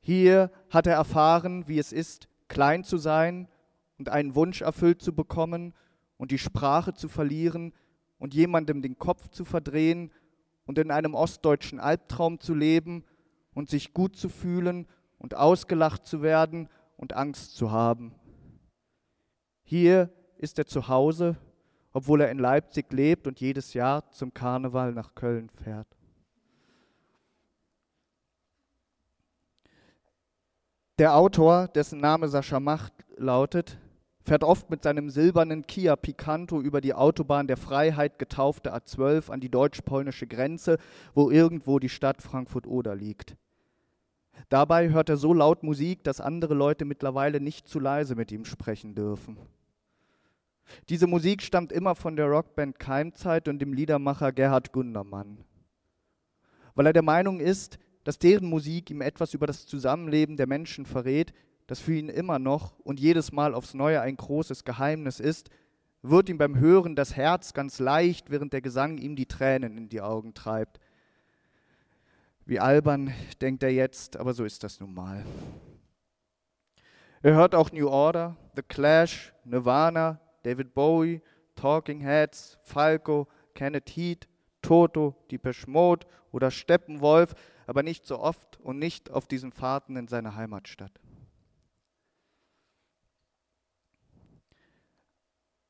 [0.00, 3.48] Hier hat er erfahren, wie es ist, klein zu sein
[3.98, 5.74] und einen Wunsch erfüllt zu bekommen
[6.16, 7.74] und die Sprache zu verlieren
[8.18, 10.10] und jemandem den Kopf zu verdrehen
[10.68, 13.02] und in einem ostdeutschen Albtraum zu leben
[13.54, 18.14] und sich gut zu fühlen und ausgelacht zu werden und Angst zu haben.
[19.64, 21.36] Hier ist er zu Hause,
[21.94, 25.88] obwohl er in Leipzig lebt und jedes Jahr zum Karneval nach Köln fährt.
[30.98, 33.78] Der Autor, dessen Name Sascha Macht lautet,
[34.28, 39.40] fährt oft mit seinem silbernen Kia Picanto über die Autobahn der Freiheit getaufte A12 an
[39.40, 40.78] die deutsch-polnische Grenze,
[41.14, 43.36] wo irgendwo die Stadt Frankfurt-Oder liegt.
[44.50, 48.44] Dabei hört er so laut Musik, dass andere Leute mittlerweile nicht zu leise mit ihm
[48.44, 49.38] sprechen dürfen.
[50.90, 55.38] Diese Musik stammt immer von der Rockband Keimzeit und dem Liedermacher Gerhard Gundermann.
[56.74, 60.84] Weil er der Meinung ist, dass deren Musik ihm etwas über das Zusammenleben der Menschen
[60.84, 61.32] verrät,
[61.68, 65.50] das für ihn immer noch und jedes Mal aufs Neue ein großes Geheimnis ist,
[66.02, 69.88] wird ihm beim Hören das Herz ganz leicht, während der Gesang ihm die Tränen in
[69.90, 70.80] die Augen treibt.
[72.46, 75.24] Wie albern, denkt er jetzt, aber so ist das nun mal.
[77.20, 81.20] Er hört auch New Order, The Clash, Nirvana, David Bowie,
[81.54, 84.26] Talking Heads, Falco, Kenneth Heat,
[84.62, 87.34] Toto, Depeche Mode oder Steppenwolf,
[87.66, 90.92] aber nicht so oft und nicht auf diesen Fahrten in seine Heimatstadt.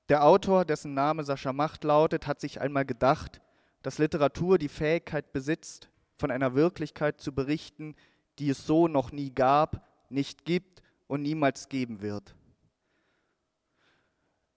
[0.09, 3.43] Der Autor, dessen Name Sascha Macht lautet, hat sich einmal gedacht,
[3.83, 7.95] dass Literatur die Fähigkeit besitzt, von einer Wirklichkeit zu berichten,
[8.39, 12.35] die es so noch nie gab, nicht gibt und niemals geben wird.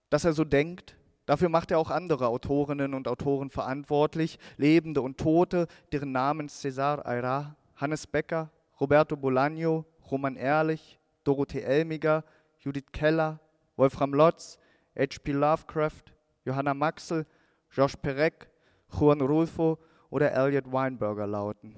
[0.08, 5.18] Dass er so denkt, dafür macht er auch andere Autorinnen und Autoren verantwortlich, Lebende und
[5.18, 12.24] Tote, deren Namen César Ayra, Hannes Becker, Roberto Bolaño, Roman Ehrlich, Dorothee Elmiger,
[12.58, 13.38] Judith Keller,
[13.76, 14.58] Wolfram Lotz,
[14.96, 15.32] H.P.
[15.32, 16.12] Lovecraft,
[16.44, 17.26] Johanna Maxel,
[17.70, 18.50] Georges Perec,
[18.90, 19.78] Juan Rulfo
[20.10, 21.74] oder Elliot Weinberger lauten.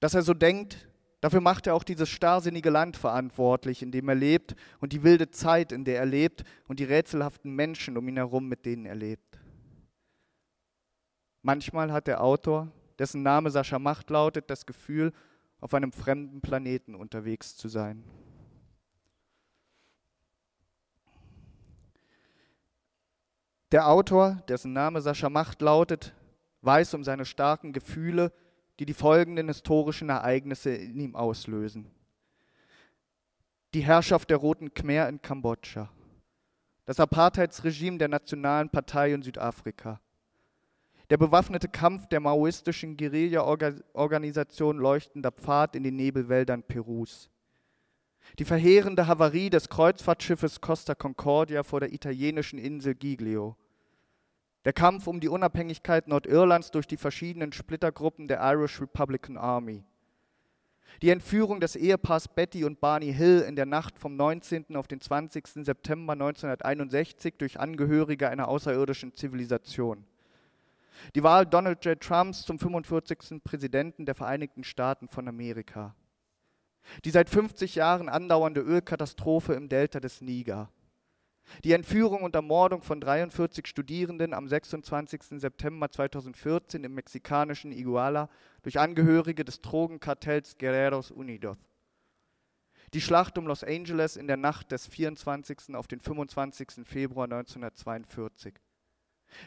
[0.00, 0.88] Dass er so denkt,
[1.20, 5.30] dafür macht er auch dieses starrsinnige Land verantwortlich, in dem er lebt und die wilde
[5.30, 8.96] Zeit, in der er lebt und die rätselhaften Menschen um ihn herum, mit denen er
[8.96, 9.38] lebt.
[11.42, 15.12] Manchmal hat der Autor, dessen Name Sascha Macht lautet, das Gefühl,
[15.60, 18.04] auf einem fremden Planeten unterwegs zu sein.
[23.74, 26.14] Der Autor, dessen Name Sascha Macht lautet,
[26.62, 28.30] weiß um seine starken Gefühle,
[28.78, 31.90] die die folgenden historischen Ereignisse in ihm auslösen.
[33.74, 35.90] Die Herrschaft der Roten Khmer in Kambodscha,
[36.84, 40.00] das Apartheidsregime der Nationalen Partei in Südafrika,
[41.10, 47.28] der bewaffnete Kampf der maoistischen Guerilla-Organisation Leuchtender Pfad in den Nebelwäldern Perus,
[48.38, 53.56] die verheerende Havarie des Kreuzfahrtschiffes Costa Concordia vor der italienischen Insel Giglio,
[54.64, 59.84] der Kampf um die Unabhängigkeit Nordirlands durch die verschiedenen Splittergruppen der Irish Republican Army.
[61.02, 64.76] Die Entführung des Ehepaars Betty und Barney Hill in der Nacht vom 19.
[64.76, 65.46] auf den 20.
[65.64, 70.04] September 1961 durch Angehörige einer außerirdischen Zivilisation.
[71.14, 72.00] Die Wahl Donald J.
[72.00, 73.42] Trumps zum 45.
[73.42, 75.94] Präsidenten der Vereinigten Staaten von Amerika.
[77.04, 80.70] Die seit 50 Jahren andauernde Ölkatastrophe im Delta des Niger.
[81.62, 85.40] Die Entführung und Ermordung von 43 Studierenden am 26.
[85.40, 88.28] September 2014 im mexikanischen Iguala
[88.62, 91.58] durch Angehörige des Drogenkartells Guerreros Unidos.
[92.92, 95.74] Die Schlacht um Los Angeles in der Nacht des 24.
[95.74, 96.86] auf den 25.
[96.86, 98.54] Februar 1942.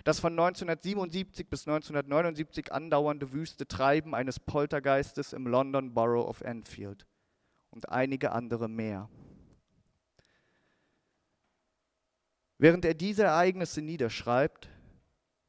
[0.04, 7.06] Das von 1977 bis 1979 andauernde wüste Treiben eines Poltergeistes im London Borough of Enfield
[7.70, 9.10] und einige andere mehr.
[12.58, 14.70] Während er diese Ereignisse niederschreibt,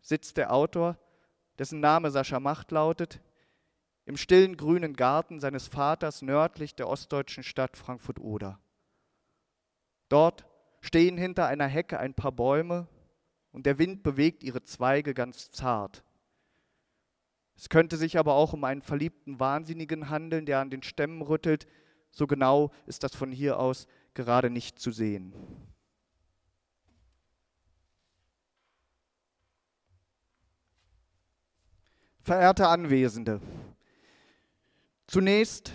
[0.01, 0.99] sitzt der Autor,
[1.59, 3.21] dessen Name Sascha Macht lautet,
[4.05, 8.59] im stillen grünen Garten seines Vaters nördlich der ostdeutschen Stadt Frankfurt-Oder.
[10.09, 10.47] Dort
[10.81, 12.89] stehen hinter einer Hecke ein paar Bäume
[13.53, 16.05] und der Wind bewegt ihre Zweige ganz zart.
[17.57, 21.67] Es könnte sich aber auch um einen verliebten Wahnsinnigen handeln, der an den Stämmen rüttelt.
[22.11, 25.35] So genau ist das von hier aus gerade nicht zu sehen.
[32.29, 33.41] Verehrte Anwesende,
[35.07, 35.73] zunächst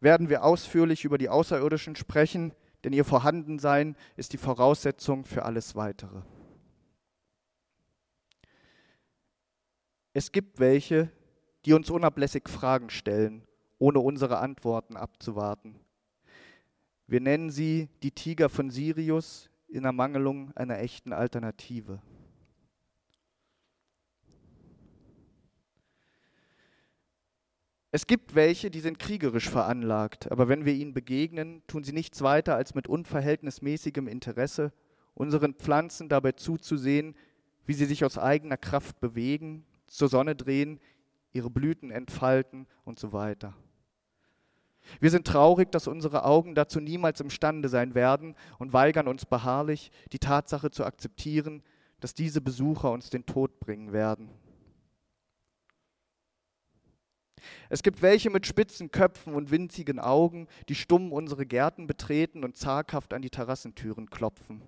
[0.00, 5.76] werden wir ausführlich über die Außerirdischen sprechen, denn ihr Vorhandensein ist die Voraussetzung für alles
[5.76, 6.22] Weitere.
[10.12, 11.12] Es gibt welche,
[11.64, 13.46] die uns unablässig Fragen stellen,
[13.78, 15.78] ohne unsere Antworten abzuwarten.
[17.06, 22.02] Wir nennen sie die Tiger von Sirius in Ermangelung einer echten Alternative.
[27.96, 32.20] Es gibt welche, die sind kriegerisch veranlagt, aber wenn wir ihnen begegnen, tun sie nichts
[32.20, 34.74] weiter, als mit unverhältnismäßigem Interesse
[35.14, 37.16] unseren Pflanzen dabei zuzusehen,
[37.64, 40.78] wie sie sich aus eigener Kraft bewegen, zur Sonne drehen,
[41.32, 43.54] ihre Blüten entfalten und so weiter.
[45.00, 49.90] Wir sind traurig, dass unsere Augen dazu niemals imstande sein werden und weigern uns beharrlich,
[50.12, 51.62] die Tatsache zu akzeptieren,
[52.00, 54.28] dass diese Besucher uns den Tod bringen werden.
[57.68, 62.56] Es gibt welche mit spitzen Köpfen und winzigen Augen, die stumm unsere Gärten betreten und
[62.56, 64.62] zaghaft an die Terrassentüren klopfen.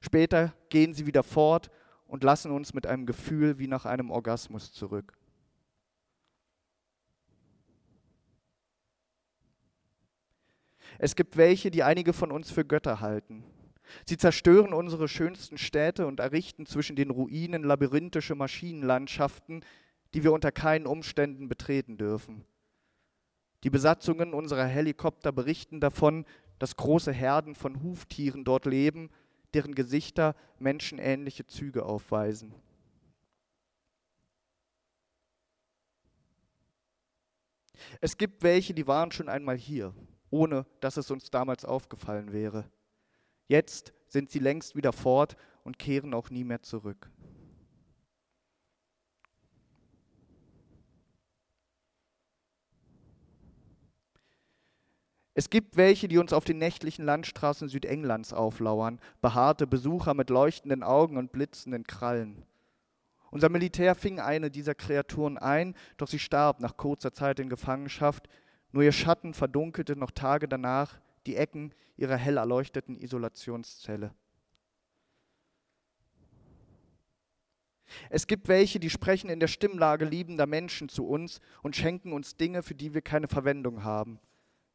[0.00, 1.70] Später gehen sie wieder fort
[2.06, 5.16] und lassen uns mit einem Gefühl wie nach einem Orgasmus zurück.
[10.98, 13.44] Es gibt welche, die einige von uns für Götter halten.
[14.06, 19.64] Sie zerstören unsere schönsten Städte und errichten zwischen den Ruinen labyrinthische Maschinenlandschaften,
[20.14, 22.44] die wir unter keinen Umständen betreten dürfen.
[23.64, 26.24] Die Besatzungen unserer Helikopter berichten davon,
[26.58, 29.10] dass große Herden von Huftieren dort leben,
[29.54, 32.54] deren Gesichter menschenähnliche Züge aufweisen.
[38.00, 39.94] Es gibt welche, die waren schon einmal hier,
[40.30, 42.70] ohne dass es uns damals aufgefallen wäre.
[43.48, 47.10] Jetzt sind sie längst wieder fort und kehren auch nie mehr zurück.
[55.34, 60.82] Es gibt welche, die uns auf den nächtlichen Landstraßen Südenglands auflauern, behaarte Besucher mit leuchtenden
[60.82, 62.44] Augen und blitzenden Krallen.
[63.30, 68.28] Unser Militär fing eine dieser Kreaturen ein, doch sie starb nach kurzer Zeit in Gefangenschaft.
[68.72, 74.12] Nur ihr Schatten verdunkelte noch Tage danach die Ecken ihrer hell erleuchteten Isolationszelle.
[78.10, 82.36] Es gibt welche, die sprechen in der Stimmlage liebender Menschen zu uns und schenken uns
[82.36, 84.18] Dinge, für die wir keine Verwendung haben.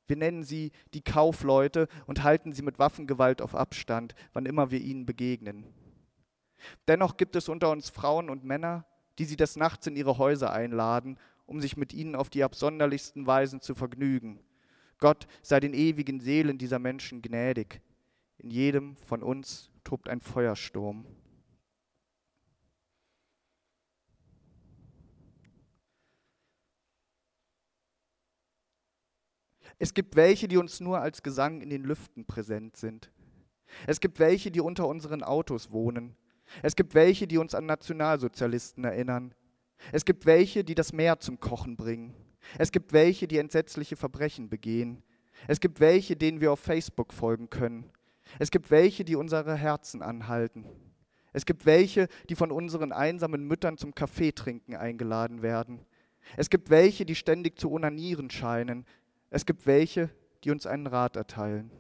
[0.08, 4.80] Wir nennen sie die Kaufleute und halten sie mit Waffengewalt auf Abstand, wann immer wir
[4.80, 5.65] ihnen begegnen.
[6.88, 8.86] Dennoch gibt es unter uns Frauen und Männer,
[9.20, 13.28] die sie des Nachts in ihre Häuser einladen, um sich mit ihnen auf die absonderlichsten
[13.28, 14.39] Weisen zu vergnügen.
[15.00, 17.82] Gott sei den ewigen Seelen dieser Menschen gnädig.
[18.38, 21.06] In jedem von uns tobt ein Feuersturm.
[29.80, 33.12] Es gibt welche, die uns nur als Gesang in den Lüften präsent sind.
[33.86, 36.16] Es gibt welche, die unter unseren Autos wohnen.
[36.63, 39.34] Es gibt welche, die uns an Nationalsozialisten erinnern.
[39.92, 42.16] Es gibt welche, die das Meer zum Kochen bringen.
[42.58, 45.04] Es gibt welche, die entsetzliche Verbrechen begehen.
[45.48, 47.92] Es gibt welche, denen wir auf Facebook folgen können.
[48.40, 50.66] Es gibt welche, die unsere Herzen anhalten.
[51.34, 55.86] Es gibt welche, die von unseren einsamen Müttern zum Kaffeetrinken eingeladen werden.
[56.36, 58.86] Es gibt welche, die ständig zu onanieren scheinen.
[59.30, 60.10] Es gibt welche,
[60.44, 61.72] die uns einen Rat erteilen.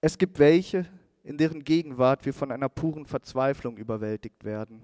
[0.00, 0.86] Es gibt welche,
[1.22, 4.82] in deren Gegenwart wir von einer puren Verzweiflung überwältigt werden.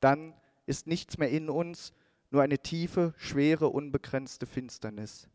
[0.00, 0.34] Dann
[0.66, 1.94] ist nichts mehr in uns,
[2.30, 5.30] nur eine tiefe, schwere, unbegrenzte Finsternis.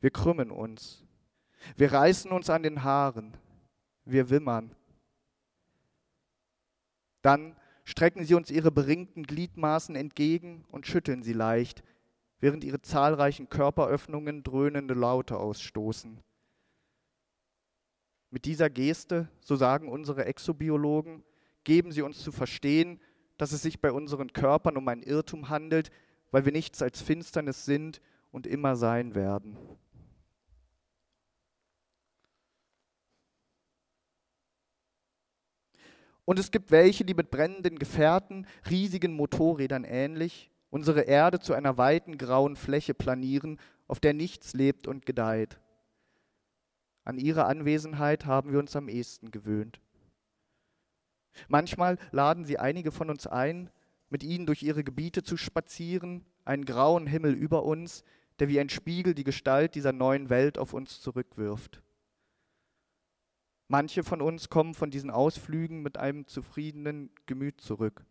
[0.00, 1.06] Wir krümmen uns,
[1.76, 3.34] wir reißen uns an den Haaren,
[4.04, 4.76] wir wimmern,
[7.24, 11.82] dann strecken sie uns ihre beringten Gliedmaßen entgegen und schütteln sie leicht,
[12.38, 16.20] während ihre zahlreichen Körperöffnungen dröhnende Laute ausstoßen.
[18.30, 21.22] Mit dieser Geste, so sagen unsere Exobiologen,
[21.62, 23.00] geben sie uns zu verstehen,
[23.38, 25.90] dass es sich bei unseren Körpern um ein Irrtum handelt,
[26.30, 29.56] weil wir nichts als Finsternis sind und immer sein werden.
[36.24, 41.76] Und es gibt welche, die mit brennenden Gefährten, riesigen Motorrädern ähnlich, unsere Erde zu einer
[41.76, 45.60] weiten grauen Fläche planieren, auf der nichts lebt und gedeiht.
[47.04, 49.80] An ihre Anwesenheit haben wir uns am ehesten gewöhnt.
[51.48, 53.70] Manchmal laden sie einige von uns ein,
[54.08, 58.04] mit ihnen durch ihre Gebiete zu spazieren, einen grauen Himmel über uns,
[58.38, 61.82] der wie ein Spiegel die Gestalt dieser neuen Welt auf uns zurückwirft.
[63.68, 68.04] Manche von uns kommen von diesen Ausflügen mit einem zufriedenen Gemüt zurück.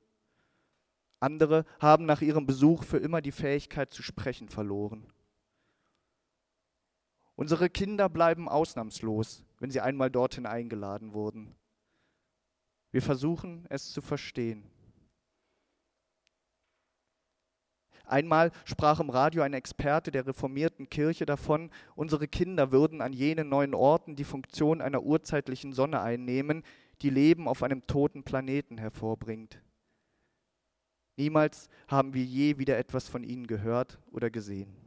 [1.20, 5.08] Andere haben nach ihrem Besuch für immer die Fähigkeit zu sprechen verloren.
[7.36, 11.56] Unsere Kinder bleiben ausnahmslos, wenn sie einmal dorthin eingeladen wurden.
[12.92, 14.70] Wir versuchen es zu verstehen.
[18.06, 23.50] Einmal sprach im Radio ein Experte der reformierten Kirche davon, unsere Kinder würden an jenen
[23.50, 26.64] neuen Orten die Funktion einer urzeitlichen Sonne einnehmen,
[27.02, 29.62] die Leben auf einem toten Planeten hervorbringt.
[31.16, 34.83] Niemals haben wir je wieder etwas von ihnen gehört oder gesehen.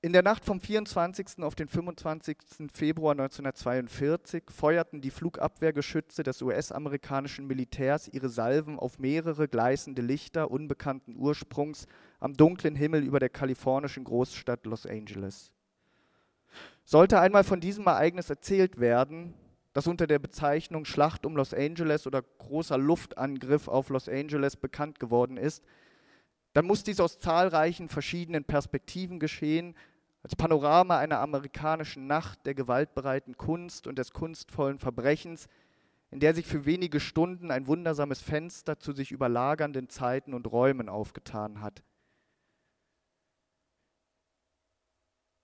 [0.00, 1.42] In der Nacht vom 24.
[1.42, 2.38] auf den 25.
[2.72, 11.16] Februar 1942 feuerten die Flugabwehrgeschütze des US-amerikanischen Militärs ihre Salven auf mehrere gleißende Lichter unbekannten
[11.16, 11.88] Ursprungs
[12.20, 15.50] am dunklen Himmel über der kalifornischen Großstadt Los Angeles.
[16.84, 19.34] Sollte einmal von diesem Ereignis erzählt werden,
[19.72, 25.00] das unter der Bezeichnung Schlacht um Los Angeles oder großer Luftangriff auf Los Angeles bekannt
[25.00, 25.64] geworden ist,
[26.52, 29.74] dann muss dies aus zahlreichen verschiedenen Perspektiven geschehen,
[30.22, 35.48] als Panorama einer amerikanischen Nacht der gewaltbereiten Kunst und des kunstvollen Verbrechens,
[36.10, 40.88] in der sich für wenige Stunden ein wundersames Fenster zu sich überlagernden Zeiten und Räumen
[40.88, 41.82] aufgetan hat.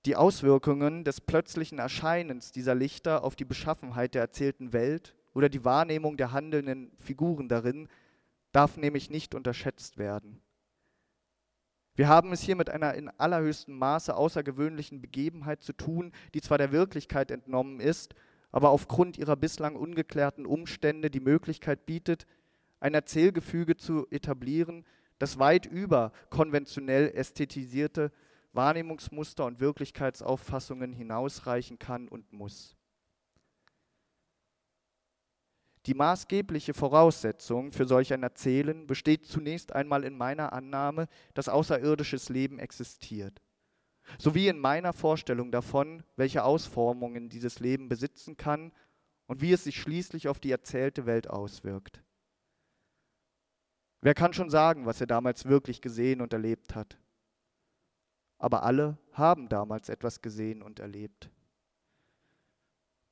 [0.07, 5.65] Die Auswirkungen des plötzlichen Erscheinens dieser Lichter auf die Beschaffenheit der erzählten Welt oder die
[5.65, 7.89] Wahrnehmung der handelnden Figuren darin
[8.53, 10.44] darf nämlich nicht unterschätzt werden.
[11.97, 16.59] Wir haben es hier mit einer in allerhöchstem Maße außergewöhnlichen Begebenheit zu tun, die zwar
[16.59, 18.15] der Wirklichkeit entnommen ist,
[18.51, 22.27] aber aufgrund ihrer bislang ungeklärten Umstände die Möglichkeit bietet,
[22.81, 24.85] ein Erzählgefüge zu etablieren,
[25.19, 28.11] das weit über konventionell ästhetisierte
[28.53, 32.77] Wahrnehmungsmuster und Wirklichkeitsauffassungen hinausreichen kann und muss.
[35.87, 42.31] Die maßgebliche Voraussetzung für solch ein Erzählen besteht zunächst einmal in meiner Annahme, dass außerirdisches
[42.31, 43.43] Leben existiert,
[44.19, 48.73] sowie in meiner Vorstellung davon, welche Ausformungen dieses Leben besitzen kann
[49.27, 52.03] und wie es sich schließlich auf die erzählte Welt auswirkt.
[54.01, 56.99] Wer kann schon sagen, was er damals wirklich gesehen und erlebt hat?
[58.39, 61.31] Aber alle haben damals etwas gesehen und erlebt.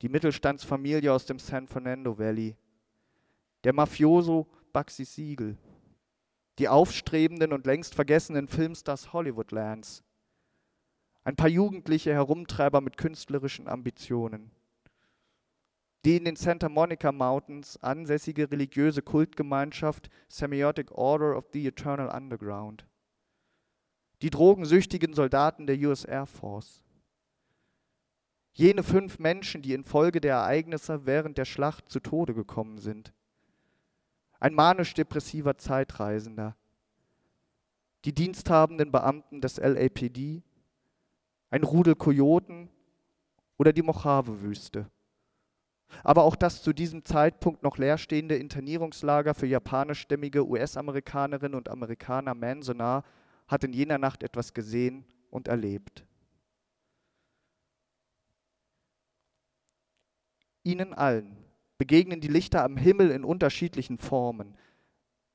[0.01, 2.57] Die Mittelstandsfamilie aus dem San Fernando Valley,
[3.63, 5.57] der Mafioso Bugsy Siegel,
[6.59, 10.03] die aufstrebenden und längst vergessenen Filmstars Hollywoodlands,
[11.23, 14.51] ein paar jugendliche Herumtreiber mit künstlerischen Ambitionen,
[16.03, 22.85] die in den Santa Monica Mountains ansässige religiöse Kultgemeinschaft Semiotic Order of the Eternal Underground,
[24.21, 26.83] die drogensüchtigen Soldaten der US Air Force,
[28.51, 33.13] jene fünf Menschen, die infolge der Ereignisse während der Schlacht zu Tode gekommen sind,
[34.43, 36.57] ein manisch-depressiver Zeitreisender,
[38.03, 40.43] die diensthabenden Beamten des LAPD,
[41.49, 42.69] ein Rudel Kojoten
[43.57, 44.91] oder die Mojave-Wüste.
[46.03, 53.05] Aber auch das zu diesem Zeitpunkt noch leerstehende Internierungslager für japanischstämmige US-Amerikanerinnen und Amerikaner Manzanar
[53.47, 56.05] hat in jener Nacht etwas gesehen und erlebt.
[60.63, 61.42] Ihnen allen
[61.77, 64.55] begegnen die Lichter am Himmel in unterschiedlichen Formen,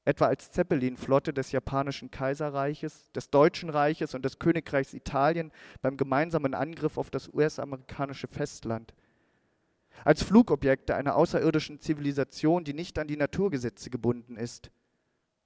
[0.05, 6.55] etwa als Zeppelin-Flotte des japanischen Kaiserreiches, des Deutschen Reiches und des Königreichs Italien beim gemeinsamen
[6.55, 8.95] Angriff auf das US-amerikanische Festland,
[10.05, 14.71] als Flugobjekte einer außerirdischen Zivilisation, die nicht an die Naturgesetze gebunden ist,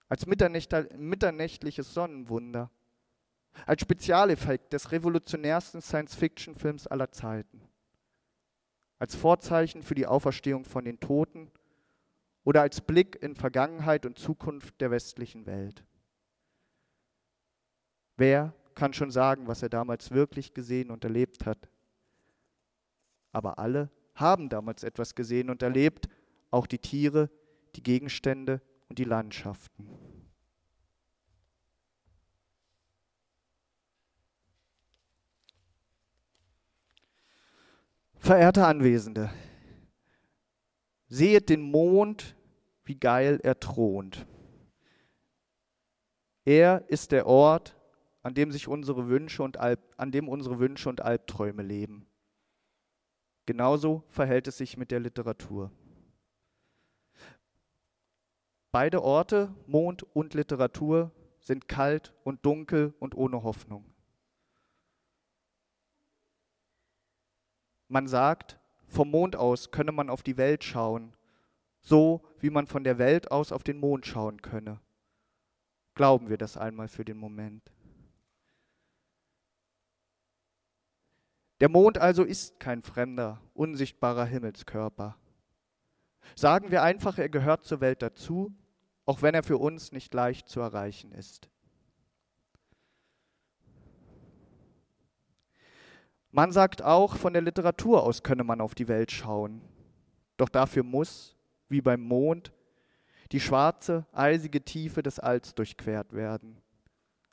[0.09, 2.71] als mitternächtliches Sonnenwunder,
[3.67, 7.63] als Spezialeffekt des revolutionärsten Science-Fiction-Films aller Zeiten
[9.03, 11.51] als Vorzeichen für die Auferstehung von den Toten
[12.45, 15.85] oder als Blick in Vergangenheit und Zukunft der westlichen Welt.
[18.17, 21.69] Wer kann schon sagen, was er damals wirklich gesehen und erlebt hat?
[23.33, 26.09] Aber alle haben damals etwas gesehen und erlebt,
[26.53, 27.29] auch die Tiere,
[27.75, 30.12] die Gegenstände und die Landschaften.
[38.23, 39.33] Verehrte Anwesende,
[41.09, 42.37] sehet den Mond,
[42.85, 44.29] wie geil er thront.
[46.45, 47.77] Er ist der Ort,
[48.23, 52.07] an dem sich unsere Wünsche und Alb, an dem unsere Wünsche und Albträume leben.
[53.45, 55.73] Genauso verhält es sich mit der Literatur.
[58.71, 61.11] Beide Orte, Mond und Literatur,
[61.41, 63.92] sind kalt und dunkel und ohne Hoffnung.
[67.93, 71.15] Man sagt, vom Mond aus könne man auf die Welt schauen
[71.83, 74.81] so wie man von der Welt aus auf den Mond schauen könne.
[75.95, 77.71] Glauben wir das einmal für den Moment.
[81.61, 85.17] Der Mond also ist kein fremder, unsichtbarer Himmelskörper.
[86.35, 88.53] Sagen wir einfach, er gehört zur Welt dazu,
[89.05, 91.51] auch wenn er für uns nicht leicht zu erreichen ist.
[96.35, 99.61] Man sagt auch, von der Literatur aus könne man auf die Welt schauen.
[100.39, 101.37] Doch dafür muss,
[101.69, 102.53] wie beim Mond,
[103.33, 106.59] die schwarze, eisige Tiefe des Alls durchquert werden.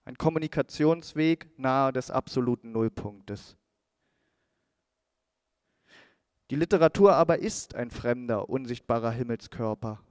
[0.04, 3.56] Ein Kommunikationsweg nahe des absoluten Nullpunktes.
[6.50, 10.04] Die Literatur aber ist ein fremder, unsichtbarer Himmelskörper,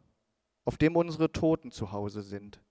[0.65, 2.63] auf dem unsere Toten zu Hause sind.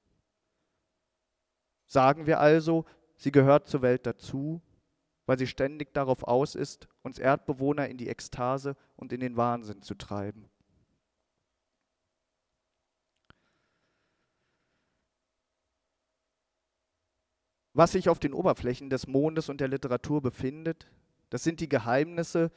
[1.86, 2.86] Sagen wir also,
[3.18, 4.62] sie gehört zur Welt dazu,
[5.28, 9.84] weil sie ständig darauf aus ist, uns Erdbewohner in die Ekstase und in den Wahnsinn
[9.84, 10.50] zu treiben.
[17.74, 20.88] Was sich auf den Oberflächen des Mondes und der Literatur befindet,
[21.30, 22.50] das sind die Geheimnisse,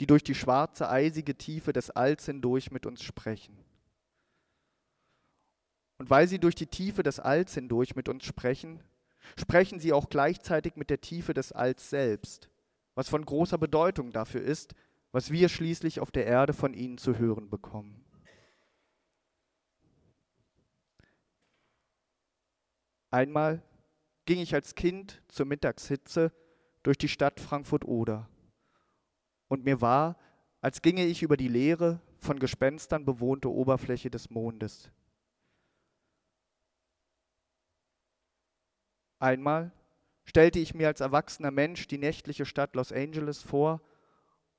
[0.00, 3.56] die durch die schwarze, eisige Tiefe des Alls hindurch mit uns sprechen.
[5.98, 8.82] Und weil sie durch die Tiefe des Alls hindurch mit uns sprechen,
[9.38, 12.48] sprechen sie auch gleichzeitig mit der Tiefe des Alls selbst,
[12.94, 14.74] was von großer Bedeutung dafür ist,
[15.12, 18.04] was wir schließlich auf der Erde von ihnen zu hören bekommen.
[23.10, 23.62] Einmal
[24.24, 26.32] ging ich als Kind zur Mittagshitze
[26.82, 28.28] durch die Stadt Frankfurt-Oder.
[29.48, 30.16] Und mir war,
[30.62, 34.90] als ginge ich über die leere, von Gespenstern bewohnte Oberfläche des Mondes.
[39.22, 39.72] Einmal
[40.24, 43.80] stellte ich mir als erwachsener Mensch die nächtliche Stadt Los Angeles vor,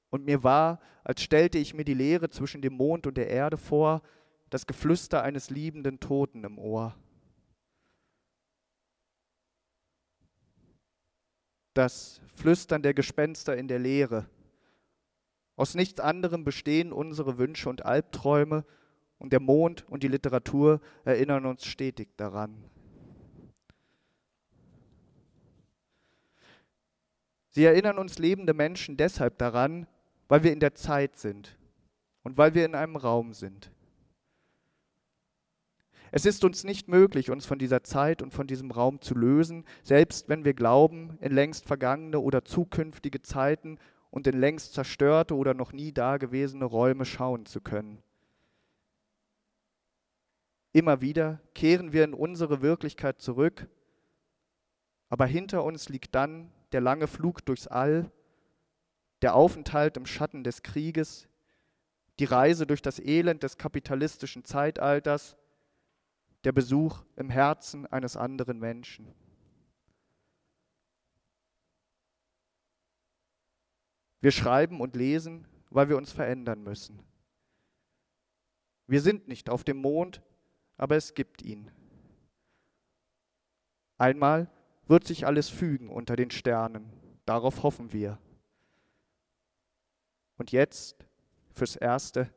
[0.10, 3.58] und mir war, als stellte ich mir die Leere zwischen dem Mond und der Erde
[3.58, 4.02] vor,
[4.50, 6.96] das Geflüster eines liebenden Toten im Ohr.
[11.74, 14.30] das Flüstern der Gespenster in der Leere.
[15.56, 18.66] Aus nichts anderem bestehen unsere Wünsche und Albträume,
[19.18, 22.70] und der Mond und die Literatur erinnern uns stetig daran.
[27.54, 29.86] Sie erinnern uns lebende Menschen deshalb daran,
[30.28, 31.56] weil wir in der Zeit sind
[32.24, 33.72] und weil wir in einem Raum sind.
[36.12, 39.66] Es ist uns nicht möglich, uns von dieser Zeit und von diesem Raum zu lösen,
[39.84, 43.78] selbst wenn wir glauben, in längst vergangene oder zukünftige Zeiten
[44.10, 48.02] und in längst zerstörte oder noch nie dagewesene Räume schauen zu können.
[50.72, 53.68] Immer wieder kehren wir in unsere Wirklichkeit zurück,
[55.10, 58.12] aber hinter uns liegt dann der lange Flug durchs All,
[59.22, 61.30] der Aufenthalt im Schatten des Krieges,
[62.20, 65.38] die Reise durch das Elend des kapitalistischen Zeitalters,
[66.44, 69.14] der Besuch im Herzen eines anderen Menschen.
[74.20, 77.04] Wir schreiben und lesen, weil wir uns verändern müssen.
[78.88, 80.22] Wir sind nicht auf dem Mond,
[80.78, 81.72] aber es gibt ihn.
[83.98, 84.50] Einmal
[84.88, 86.92] wird sich alles fügen unter den Sternen,
[87.26, 88.18] darauf hoffen wir.
[90.38, 91.06] Und jetzt
[91.54, 92.34] fürs Erste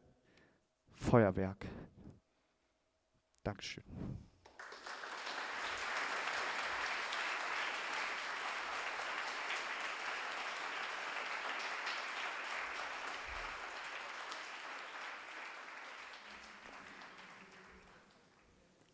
[0.95, 1.67] Feuerwerk.
[3.43, 3.85] Dankeschön.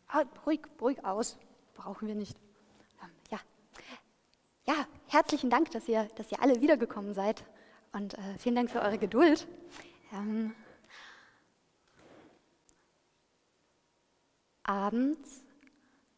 [0.07, 1.39] Ah, ruhig, ruhig aus.
[1.73, 2.37] Brauchen wir nicht.
[5.13, 7.45] Herzlichen Dank, dass ihr, dass ihr alle wiedergekommen seid.
[7.91, 9.47] Und äh, vielen Dank für eure Geduld.
[10.11, 10.55] Ähm,
[14.63, 15.43] Abends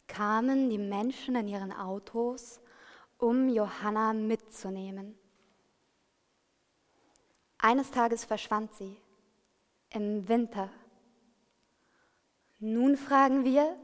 [0.07, 2.61] kamen die Menschen in ihren Autos,
[3.17, 5.19] um Johanna mitzunehmen.
[7.57, 8.95] Eines Tages verschwand sie,
[9.89, 10.69] im Winter.
[12.59, 13.75] Nun fragen wir,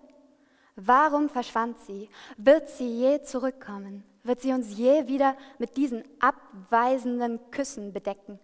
[0.78, 2.10] warum verschwand sie?
[2.38, 4.06] Wird sie je zurückkommen?
[4.24, 8.40] Wird sie uns je wieder mit diesen abweisenden Küssen bedecken?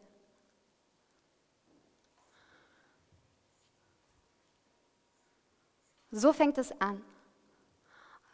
[6.10, 7.04] So fängt es an.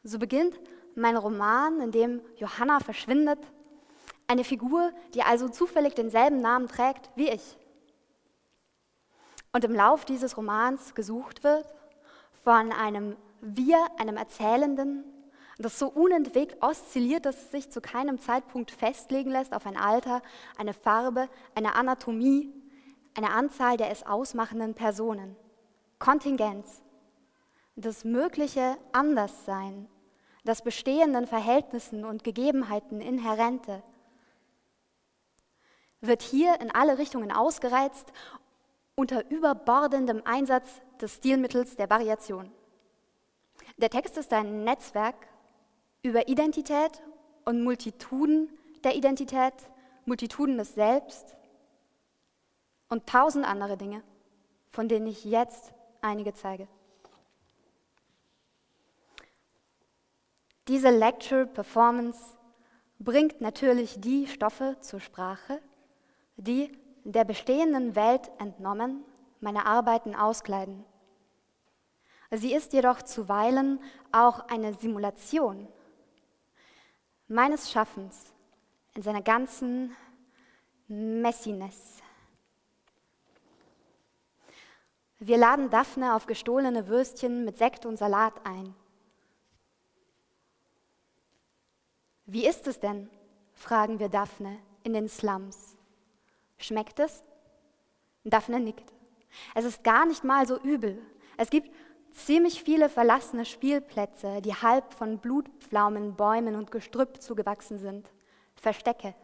[0.04, 0.60] So beginnt
[0.96, 3.40] mein Roman, in dem Johanna verschwindet,
[4.28, 7.58] eine Figur, die also zufällig denselben Namen trägt wie ich.
[9.52, 11.74] Und im Lauf dieses Romans gesucht wird
[12.44, 15.04] von einem Wir, einem Erzählenden,
[15.64, 20.22] das so unentwegt oszilliert, dass es sich zu keinem Zeitpunkt festlegen lässt auf ein Alter,
[20.58, 22.54] eine Farbe, eine Anatomie,
[23.16, 25.36] eine Anzahl der es ausmachenden Personen.
[26.00, 26.82] Kontingenz,
[27.76, 29.88] das mögliche Anderssein,
[30.44, 33.82] das bestehenden Verhältnissen und Gegebenheiten inhärente,
[36.02, 38.12] wird hier in alle Richtungen ausgereizt
[38.96, 42.52] unter überbordendem Einsatz des Stilmittels der Variation.
[43.78, 45.16] Der Text ist ein Netzwerk
[46.04, 47.02] über Identität
[47.46, 48.50] und Multituden
[48.84, 49.54] der Identität,
[50.06, 51.36] Multituden des Selbst
[52.90, 54.04] und tausend andere Dinge,
[54.70, 56.68] von denen ich jetzt einige zeige.
[60.68, 62.38] Diese Lecture Performance
[63.00, 65.62] bringt natürlich die Stoffe zur Sprache,
[66.36, 66.72] die
[67.06, 69.04] der bestehenden Welt entnommen
[69.40, 70.86] meine Arbeiten auskleiden.
[72.32, 73.80] Sie ist jedoch zuweilen
[74.12, 75.68] auch eine Simulation
[77.34, 78.32] meines Schaffens
[78.94, 79.96] in seiner ganzen
[80.88, 82.02] Messiness.
[85.18, 88.76] Wir laden Daphne auf gestohlene Würstchen mit Sekt und Salat ein.
[92.26, 93.10] Wie ist es denn?
[93.56, 95.76] fragen wir Daphne in den Slums.
[96.58, 97.24] Schmeckt es?
[98.24, 98.92] Daphne nickt.
[99.56, 101.02] Es ist gar nicht mal so übel.
[101.38, 101.74] Es gibt
[102.14, 108.10] ziemlich viele verlassene Spielplätze, die halb von Blutpflaumen, Bäumen und Gestrüpp zugewachsen sind.
[108.56, 109.16] Verstecke.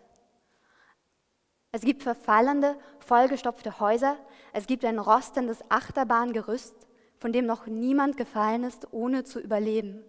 [1.71, 4.17] Es gibt verfallende, vollgestopfte Häuser.
[4.53, 6.75] Es gibt ein rostendes Achterbahngerüst,
[7.19, 10.03] von dem noch niemand gefallen ist, ohne zu überleben.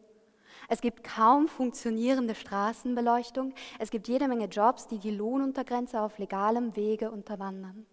[0.69, 3.53] Es gibt kaum funktionierende Straßenbeleuchtung.
[3.79, 7.87] Es gibt jede Menge Jobs, die die Lohnuntergrenze auf legalem Wege unterwandern.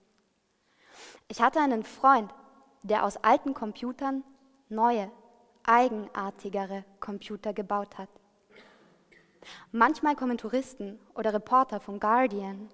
[1.28, 2.34] Ich hatte einen Freund,
[2.84, 4.24] der aus alten Computern
[4.70, 5.12] neue,
[5.64, 8.10] eigenartigere Computer gebaut hat.
[9.72, 12.70] Manchmal kommen Touristen oder Reporter vom Guardian.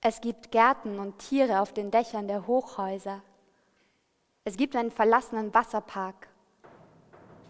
[0.00, 3.22] Es gibt Gärten und Tiere auf den Dächern der Hochhäuser.
[4.44, 6.28] Es gibt einen verlassenen Wasserpark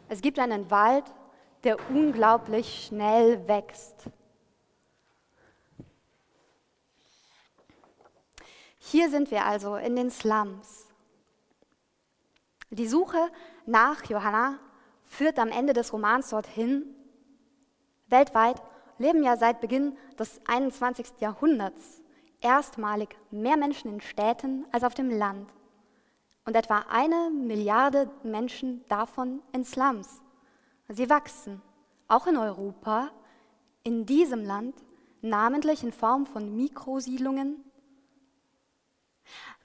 [0.09, 1.05] es gibt einen Wald,
[1.65, 4.05] der unglaublich schnell wächst.
[8.79, 10.88] Hier sind wir also in den Slums.
[12.71, 13.31] Die Suche
[13.65, 14.59] nach Johanna
[15.05, 16.85] führt am Ende des Romans dorthin.
[18.09, 18.63] Weltweit
[18.99, 21.21] leben ja seit Beginn des 21.
[21.21, 22.03] Jahrhunderts
[22.41, 25.51] erstmalig mehr Menschen in Städten als auf dem Land
[26.45, 30.21] und etwa eine Milliarde Menschen davon in Slums.
[30.89, 31.63] Sie wachsen,
[32.07, 33.11] auch in Europa,
[33.83, 34.75] in diesem Land,
[35.21, 37.65] namentlich in Form von Mikrosiedlungen.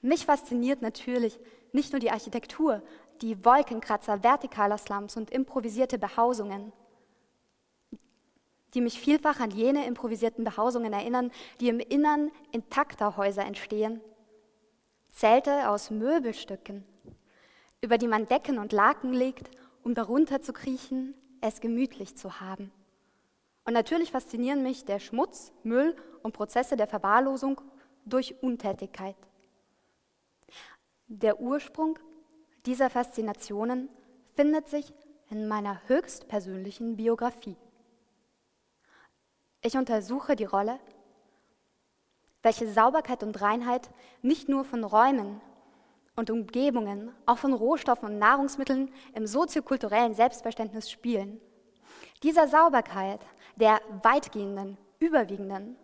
[0.02, 1.38] Mich fasziniert natürlich
[1.74, 2.82] nicht nur die Architektur,
[3.20, 6.72] die Wolkenkratzer vertikaler Slums und improvisierte Behausungen,
[8.74, 14.00] die mich vielfach an jene improvisierten Behausungen erinnern, die im Innern intakter Häuser entstehen
[15.14, 16.84] Zelte aus Möbelstücken,
[17.80, 19.48] über die man Decken und Laken legt,
[19.84, 22.72] um darunter zu kriechen, es gemütlich zu haben.
[23.64, 25.94] Und natürlich faszinieren mich der Schmutz, Müll
[26.24, 27.60] und Prozesse der Verwahrlosung
[28.04, 29.14] durch Untätigkeit.
[31.16, 31.96] Der Ursprung
[32.66, 33.88] dieser Faszinationen
[34.34, 34.92] findet sich
[35.30, 37.56] in meiner höchstpersönlichen Biografie.
[39.62, 40.80] Ich untersuche die Rolle,
[42.42, 43.90] welche Sauberkeit und Reinheit
[44.22, 45.40] nicht nur von Räumen
[46.16, 51.40] und Umgebungen, auch von Rohstoffen und Nahrungsmitteln im soziokulturellen Selbstverständnis spielen.
[52.24, 53.20] Dieser Sauberkeit,
[53.54, 55.76] der weitgehenden, überwiegenden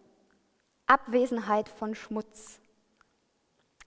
[0.89, 2.60] Abwesenheit von Schmutz,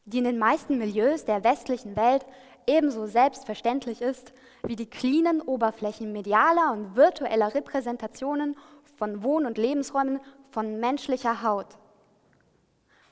[0.05, 2.25] die in den meisten Milieus der westlichen Welt
[2.67, 4.33] ebenso selbstverständlich ist
[4.63, 8.55] wie die cleanen Oberflächen medialer und virtueller Repräsentationen
[8.97, 10.19] von Wohn- und Lebensräumen
[10.51, 11.77] von menschlicher Haut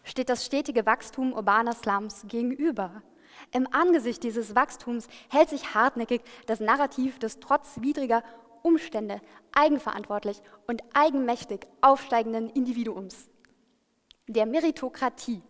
[0.04, 3.02] steht das stetige Wachstum urbaner Slums gegenüber.
[3.54, 8.24] Im Angesicht dieses Wachstums hält sich hartnäckig das Narrativ des trotz widriger
[8.62, 9.22] Umstände
[9.54, 13.30] eigenverantwortlich und eigenmächtig aufsteigenden Individuums,
[14.28, 15.42] der Meritokratie.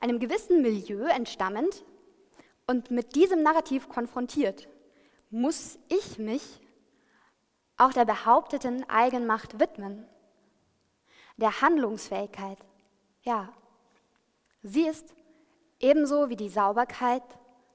[0.00, 1.84] Einem gewissen Milieu entstammend
[2.66, 4.68] und mit diesem Narrativ konfrontiert,
[5.30, 6.60] muss ich mich
[7.76, 10.06] auch der behaupteten Eigenmacht widmen
[11.40, 12.58] der Handlungsfähigkeit.
[13.22, 13.48] Ja,
[14.62, 15.14] sie ist
[15.80, 17.22] ebenso wie die Sauberkeit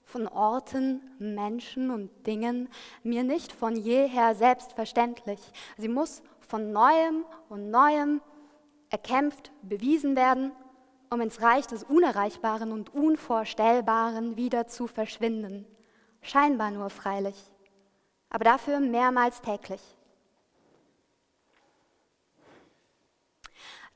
[0.03, 2.69] von Orten, Menschen und Dingen
[3.03, 5.39] mir nicht von jeher selbstverständlich.
[5.77, 8.21] Sie muss von neuem und neuem
[8.89, 10.51] erkämpft, bewiesen werden,
[11.09, 15.65] um ins Reich des Unerreichbaren und Unvorstellbaren wieder zu verschwinden.
[16.21, 17.35] Scheinbar nur freilich,
[18.29, 19.81] aber dafür mehrmals täglich.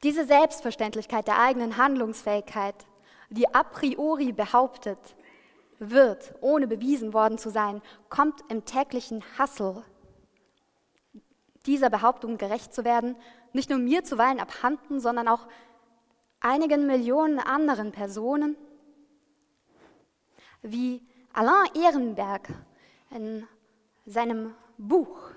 [0.04, 2.86] Diese Selbstverständlichkeit der eigenen Handlungsfähigkeit
[3.30, 4.98] die a priori behauptet,
[5.80, 9.84] wird, ohne bewiesen worden zu sein, kommt im täglichen Hassel
[11.66, 13.16] dieser Behauptung gerecht zu werden,
[13.54, 15.48] nicht nur mir zuweilen abhanden, sondern auch
[16.40, 18.56] einigen Millionen anderen Personen,
[20.62, 21.02] wie
[21.34, 22.50] Alain Ehrenberg
[23.12, 23.48] in
[24.06, 25.32] seinem Buch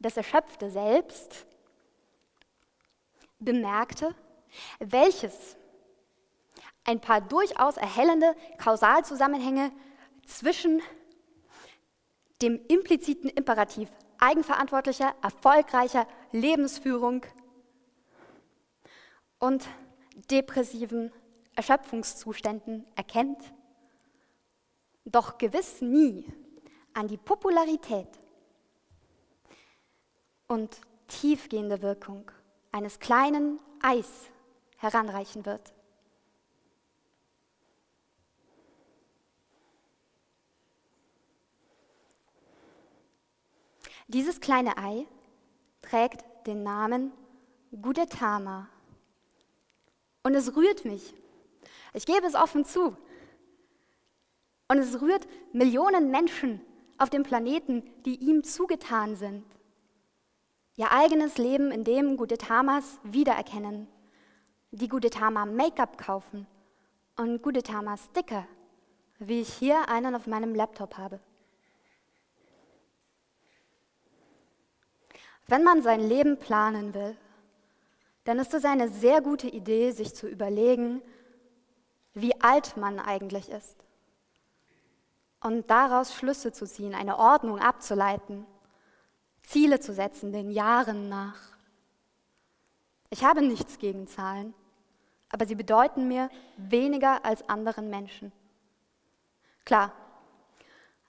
[0.00, 1.46] Das Erschöpfte Selbst
[3.38, 4.14] bemerkte,
[4.78, 5.56] welches
[6.84, 9.72] ein paar durchaus erhellende Kausalzusammenhänge
[10.26, 10.82] zwischen
[12.42, 13.88] dem impliziten Imperativ
[14.18, 17.24] eigenverantwortlicher, erfolgreicher Lebensführung
[19.38, 19.66] und
[20.30, 21.12] depressiven
[21.54, 23.38] Erschöpfungszuständen erkennt,
[25.04, 26.26] doch gewiss nie
[26.92, 28.08] an die Popularität
[30.46, 32.30] und tiefgehende Wirkung
[32.72, 34.30] eines kleinen Eis
[34.78, 35.74] heranreichen wird.
[44.06, 45.06] Dieses kleine Ei
[45.80, 47.12] trägt den Namen
[47.80, 48.68] Gudetama.
[50.24, 51.14] Und es rührt mich.
[51.92, 52.96] Ich gebe es offen zu.
[54.68, 56.60] Und es rührt Millionen Menschen
[56.98, 59.44] auf dem Planeten, die ihm zugetan sind.
[60.76, 63.86] Ihr eigenes Leben in dem Gudetamas wiedererkennen,
[64.72, 66.46] die Gudetama Make-up kaufen
[67.16, 68.46] und Gudetama Sticker,
[69.18, 71.20] wie ich hier einen auf meinem Laptop habe.
[75.46, 77.16] Wenn man sein Leben planen will,
[78.24, 81.02] dann ist es eine sehr gute Idee, sich zu überlegen,
[82.14, 83.76] wie alt man eigentlich ist.
[85.40, 88.46] Und daraus Schlüsse zu ziehen, eine Ordnung abzuleiten,
[89.42, 91.38] Ziele zu setzen, den Jahren nach.
[93.10, 94.54] Ich habe nichts gegen Zahlen,
[95.30, 98.32] aber sie bedeuten mir weniger als anderen Menschen.
[99.66, 99.92] Klar,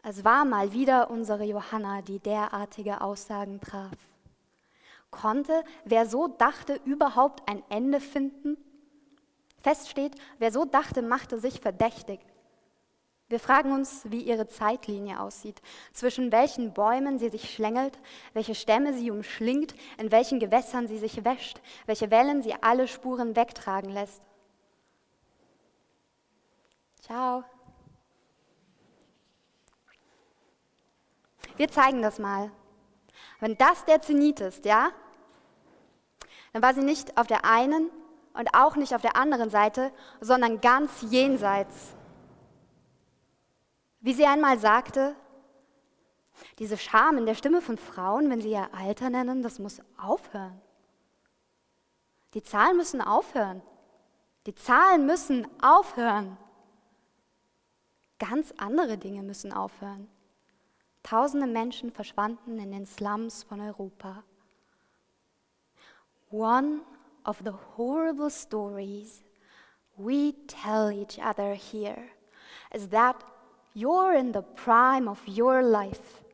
[0.03, 3.97] es war mal wieder unsere Johanna, die derartige Aussagen traf.
[5.15, 8.57] Konnte, wer so dachte, überhaupt ein Ende finden?
[9.63, 12.19] Feststeht, wer so dachte, machte sich verdächtig.
[13.29, 15.61] Wir fragen uns, wie ihre Zeitlinie aussieht,
[15.93, 17.97] zwischen welchen Bäumen sie sich schlängelt,
[18.33, 23.37] welche Stämme sie umschlingt, in welchen Gewässern sie sich wäscht, welche Wellen sie alle Spuren
[23.37, 24.21] wegtragen lässt.
[26.99, 27.45] Ciao.
[31.55, 32.51] Wir zeigen das mal.
[33.39, 34.91] Wenn das der Zenit ist, ja,
[36.55, 37.91] dann war sie nicht auf der einen
[38.33, 39.91] und auch nicht auf der anderen Seite,
[40.21, 41.93] sondern ganz jenseits.
[43.99, 45.17] Wie sie einmal sagte,
[46.57, 50.61] diese Scham in der Stimme von Frauen, wenn sie ihr Alter nennen, das muss aufhören.
[52.35, 53.61] Die Zahlen müssen aufhören.
[54.45, 56.37] Die Zahlen müssen aufhören.
[58.17, 60.07] Ganz andere Dinge müssen aufhören.
[61.03, 64.23] Tausende Menschen verschwanden in den Slums von Europa.
[66.35, 66.81] One
[67.25, 69.23] of the horrible stories
[69.95, 72.09] we tell each other here
[72.73, 73.23] is that
[73.73, 76.25] you're in the prime of your life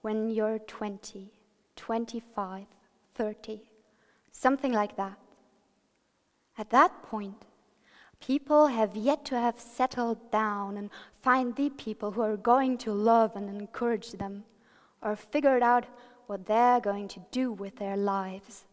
[0.00, 1.30] when you're 20,
[1.76, 2.64] 25,
[3.16, 3.60] 30,
[4.32, 5.18] something like that.
[6.56, 7.44] At that point,
[8.20, 10.88] people have yet to have settled down and
[11.20, 14.44] find the people who are going to love and encourage them
[15.02, 15.84] or figured out
[16.28, 18.64] what they're going to do with their lives.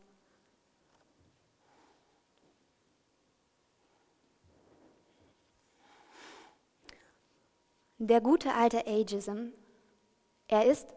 [7.98, 9.52] Der gute alte Ageism,
[10.50, 10.94] er ist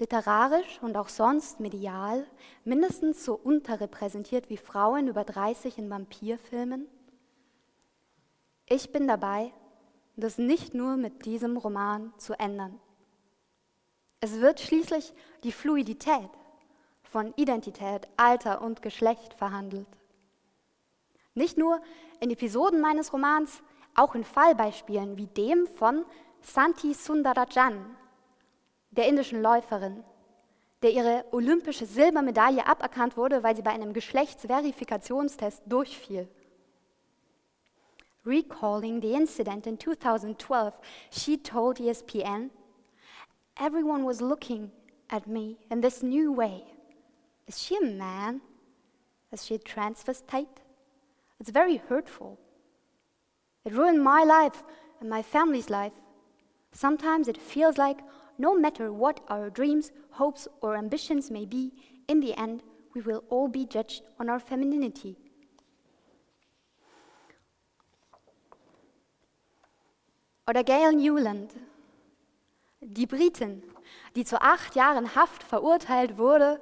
[0.00, 2.26] literarisch und auch sonst medial
[2.64, 6.88] mindestens so unterrepräsentiert wie Frauen über 30 in Vampirfilmen.
[8.66, 9.52] Ich bin dabei,
[10.16, 12.80] das nicht nur mit diesem Roman zu ändern.
[14.18, 16.30] Es wird schließlich die Fluidität
[17.04, 19.86] von Identität, Alter und Geschlecht verhandelt.
[21.34, 21.80] Nicht nur
[22.18, 23.62] in Episoden meines Romans,
[23.94, 26.04] auch in Fallbeispielen wie dem von
[26.42, 27.96] Santi Sundarajan,
[28.90, 30.02] der indischen Läuferin,
[30.82, 36.28] der ihre olympische Silbermedaille aberkannt wurde, weil sie bei einem Geschlechtsverifikationstest durchfiel.
[38.24, 40.74] Recalling the incident in 2012,
[41.10, 42.50] she told ESPN,
[43.56, 44.70] Everyone was looking
[45.10, 46.64] at me in this new way.
[47.46, 48.40] Is she a man?
[49.32, 50.62] Is she a transvestite?
[51.38, 52.38] It's very hurtful.
[53.64, 54.62] It ruined my life
[55.00, 55.92] and my family's life.
[56.72, 57.98] Sometimes it feels like
[58.38, 61.72] no matter what our dreams, hopes, or ambitions may be,
[62.08, 62.62] in the end,
[62.94, 65.16] we will all be judged on our femininity.
[70.48, 71.52] Oder Gail Newland,
[72.80, 73.62] die Britin,
[74.16, 76.60] die zu acht Jahren Haft verurteilt wurde,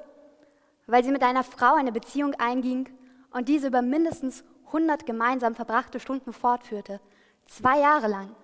[0.87, 2.91] weil sie mit einer Frau eine Beziehung einging
[3.31, 7.01] und diese über mindestens 100 gemeinsam verbrachte Stunden fortführte,
[7.47, 8.37] zwei Jahre lang.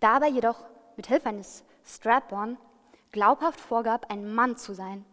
[0.00, 0.64] Dabei jedoch
[0.96, 2.56] mit Hilfe eines Strap-on
[3.12, 5.04] glaubhaft vorgab, ein Mann zu sein.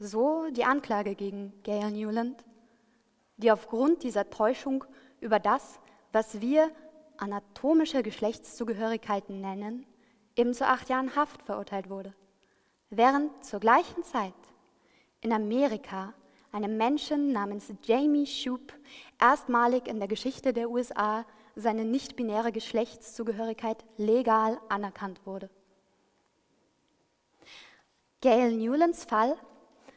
[0.00, 2.44] So die Anklage gegen Gail Newland,
[3.36, 4.84] die aufgrund dieser Täuschung
[5.20, 5.78] über das,
[6.12, 6.70] was wir
[7.16, 9.86] anatomische Geschlechtszugehörigkeiten nennen,
[10.36, 12.14] eben zu acht Jahren Haft verurteilt wurde,
[12.90, 14.34] während zur gleichen Zeit
[15.20, 16.14] in Amerika
[16.52, 18.72] einem Menschen namens Jamie Shoup
[19.20, 21.24] erstmalig in der Geschichte der USA
[21.58, 25.50] seine nicht-binäre Geschlechtszugehörigkeit legal anerkannt wurde.
[28.20, 29.36] Gail Newlands Fall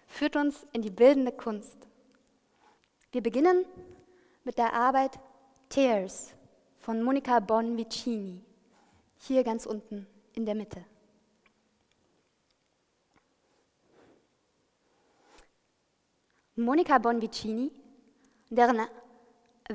[0.07, 1.77] führt uns in die bildende Kunst.
[3.11, 3.65] Wir beginnen
[4.43, 5.19] mit der Arbeit
[5.69, 6.33] Tears
[6.79, 8.41] von Monica Bonvicini,
[9.19, 10.83] hier ganz unten in der Mitte.
[16.55, 17.71] Monica Bonvicini,
[18.49, 18.81] deren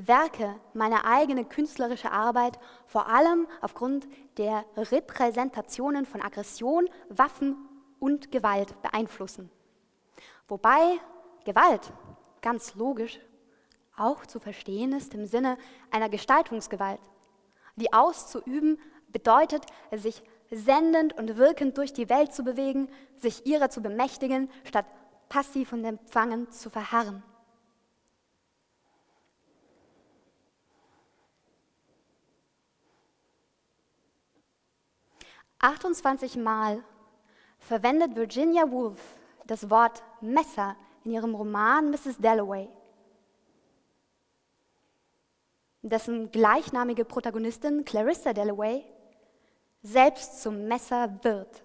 [0.04, 7.56] Werke meine eigene künstlerische Arbeit vor allem aufgrund der Repräsentationen von Aggression, Waffen
[7.98, 9.50] und Gewalt beeinflussen.
[10.48, 10.98] Wobei
[11.44, 11.92] Gewalt
[12.42, 13.20] ganz logisch
[13.96, 15.56] auch zu verstehen ist im Sinne
[15.90, 17.00] einer Gestaltungsgewalt.
[17.76, 18.78] Die auszuüben
[19.08, 24.86] bedeutet, sich sendend und wirkend durch die Welt zu bewegen, sich ihrer zu bemächtigen, statt
[25.28, 27.22] passiv und empfangen zu verharren.
[35.66, 36.84] Achtundzwanzig Mal
[37.58, 39.00] verwendet Virginia Woolf
[39.48, 42.18] das Wort Messer in ihrem Roman Mrs.
[42.18, 42.68] Dalloway,
[45.82, 48.84] dessen gleichnamige Protagonistin Clarissa Dalloway
[49.82, 51.64] selbst zum Messer wird.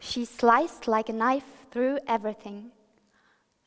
[0.00, 2.72] She sliced like a knife through everything.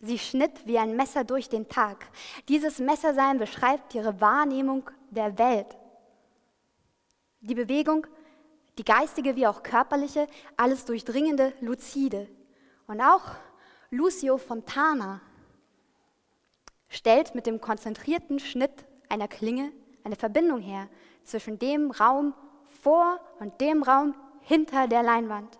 [0.01, 2.07] Sie schnitt wie ein Messer durch den Tag.
[2.49, 5.78] Dieses Messersein beschreibt ihre Wahrnehmung der Welt.
[7.39, 8.05] Die Bewegung,
[8.80, 12.30] die geistige wie auch körperliche, alles durchdringende, luzide.
[12.88, 13.36] Und auch
[13.92, 15.20] Lucio Fontana
[16.88, 19.74] stellt mit dem konzentrierten Schnitt einer Klinge
[20.06, 20.88] eine Verbindung her
[21.24, 22.34] zwischen dem Raum
[22.82, 25.60] vor und dem Raum hinter der Leinwand.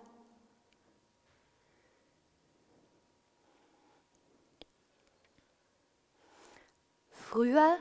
[7.10, 7.76] Früher,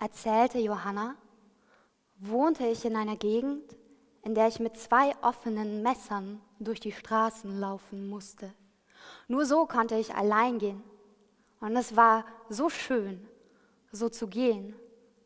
[0.00, 1.14] erzählte Johanna,
[2.16, 3.77] wohnte ich in einer Gegend,
[4.28, 8.52] in der ich mit zwei offenen Messern durch die Straßen laufen musste.
[9.26, 10.82] Nur so konnte ich allein gehen.
[11.60, 13.26] Und es war so schön,
[13.90, 14.76] so zu gehen,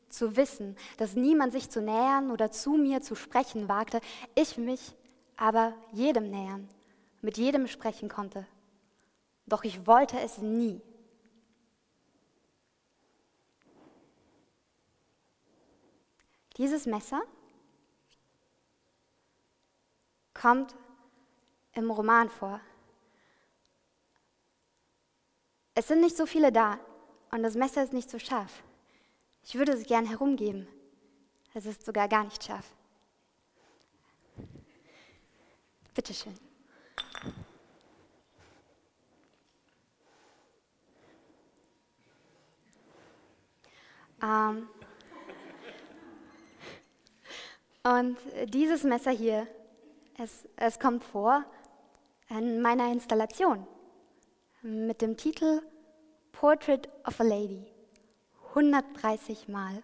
[0.08, 4.00] zu wissen, dass niemand sich zu nähern oder zu mir zu sprechen wagte,
[4.36, 4.94] ich mich
[5.36, 6.68] aber jedem nähern,
[7.22, 8.46] mit jedem sprechen konnte.
[9.46, 10.80] Doch ich wollte es nie.
[16.56, 17.22] Dieses Messer
[20.42, 20.74] kommt
[21.74, 22.60] im Roman vor.
[25.74, 26.80] Es sind nicht so viele da
[27.30, 28.64] und das Messer ist nicht so scharf.
[29.44, 30.66] Ich würde es gern herumgeben.
[31.54, 32.66] Es ist sogar gar nicht scharf.
[35.94, 36.34] Bitteschön.
[44.22, 44.68] Ähm,
[47.84, 48.16] Und
[48.46, 49.48] dieses Messer hier,
[50.18, 51.44] es, es kommt vor
[52.28, 53.66] in meiner Installation
[54.62, 55.62] mit dem Titel
[56.32, 57.66] Portrait of a Lady.
[58.54, 59.82] 130 Mal.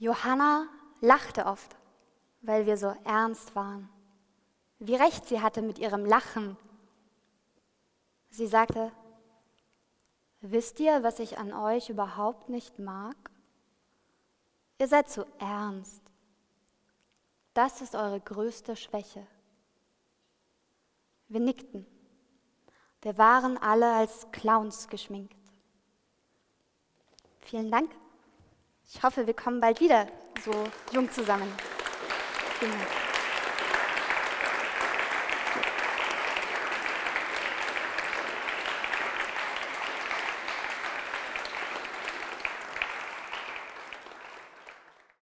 [0.00, 0.68] Johanna
[1.00, 1.76] lachte oft,
[2.40, 3.88] weil wir so ernst waren.
[4.78, 6.56] Wie recht sie hatte mit ihrem Lachen.
[8.30, 8.92] Sie sagte,
[10.40, 13.16] wisst ihr, was ich an euch überhaupt nicht mag?
[14.78, 16.02] Ihr seid zu ernst.
[17.54, 19.26] Das ist eure größte Schwäche.
[21.26, 21.84] Wir nickten.
[23.02, 25.36] Wir waren alle als Clowns geschminkt.
[27.40, 27.90] Vielen Dank.
[28.86, 30.06] Ich hoffe, wir kommen bald wieder
[30.44, 30.52] so
[30.92, 31.52] jung zusammen.
[32.58, 33.07] Vielen Dank.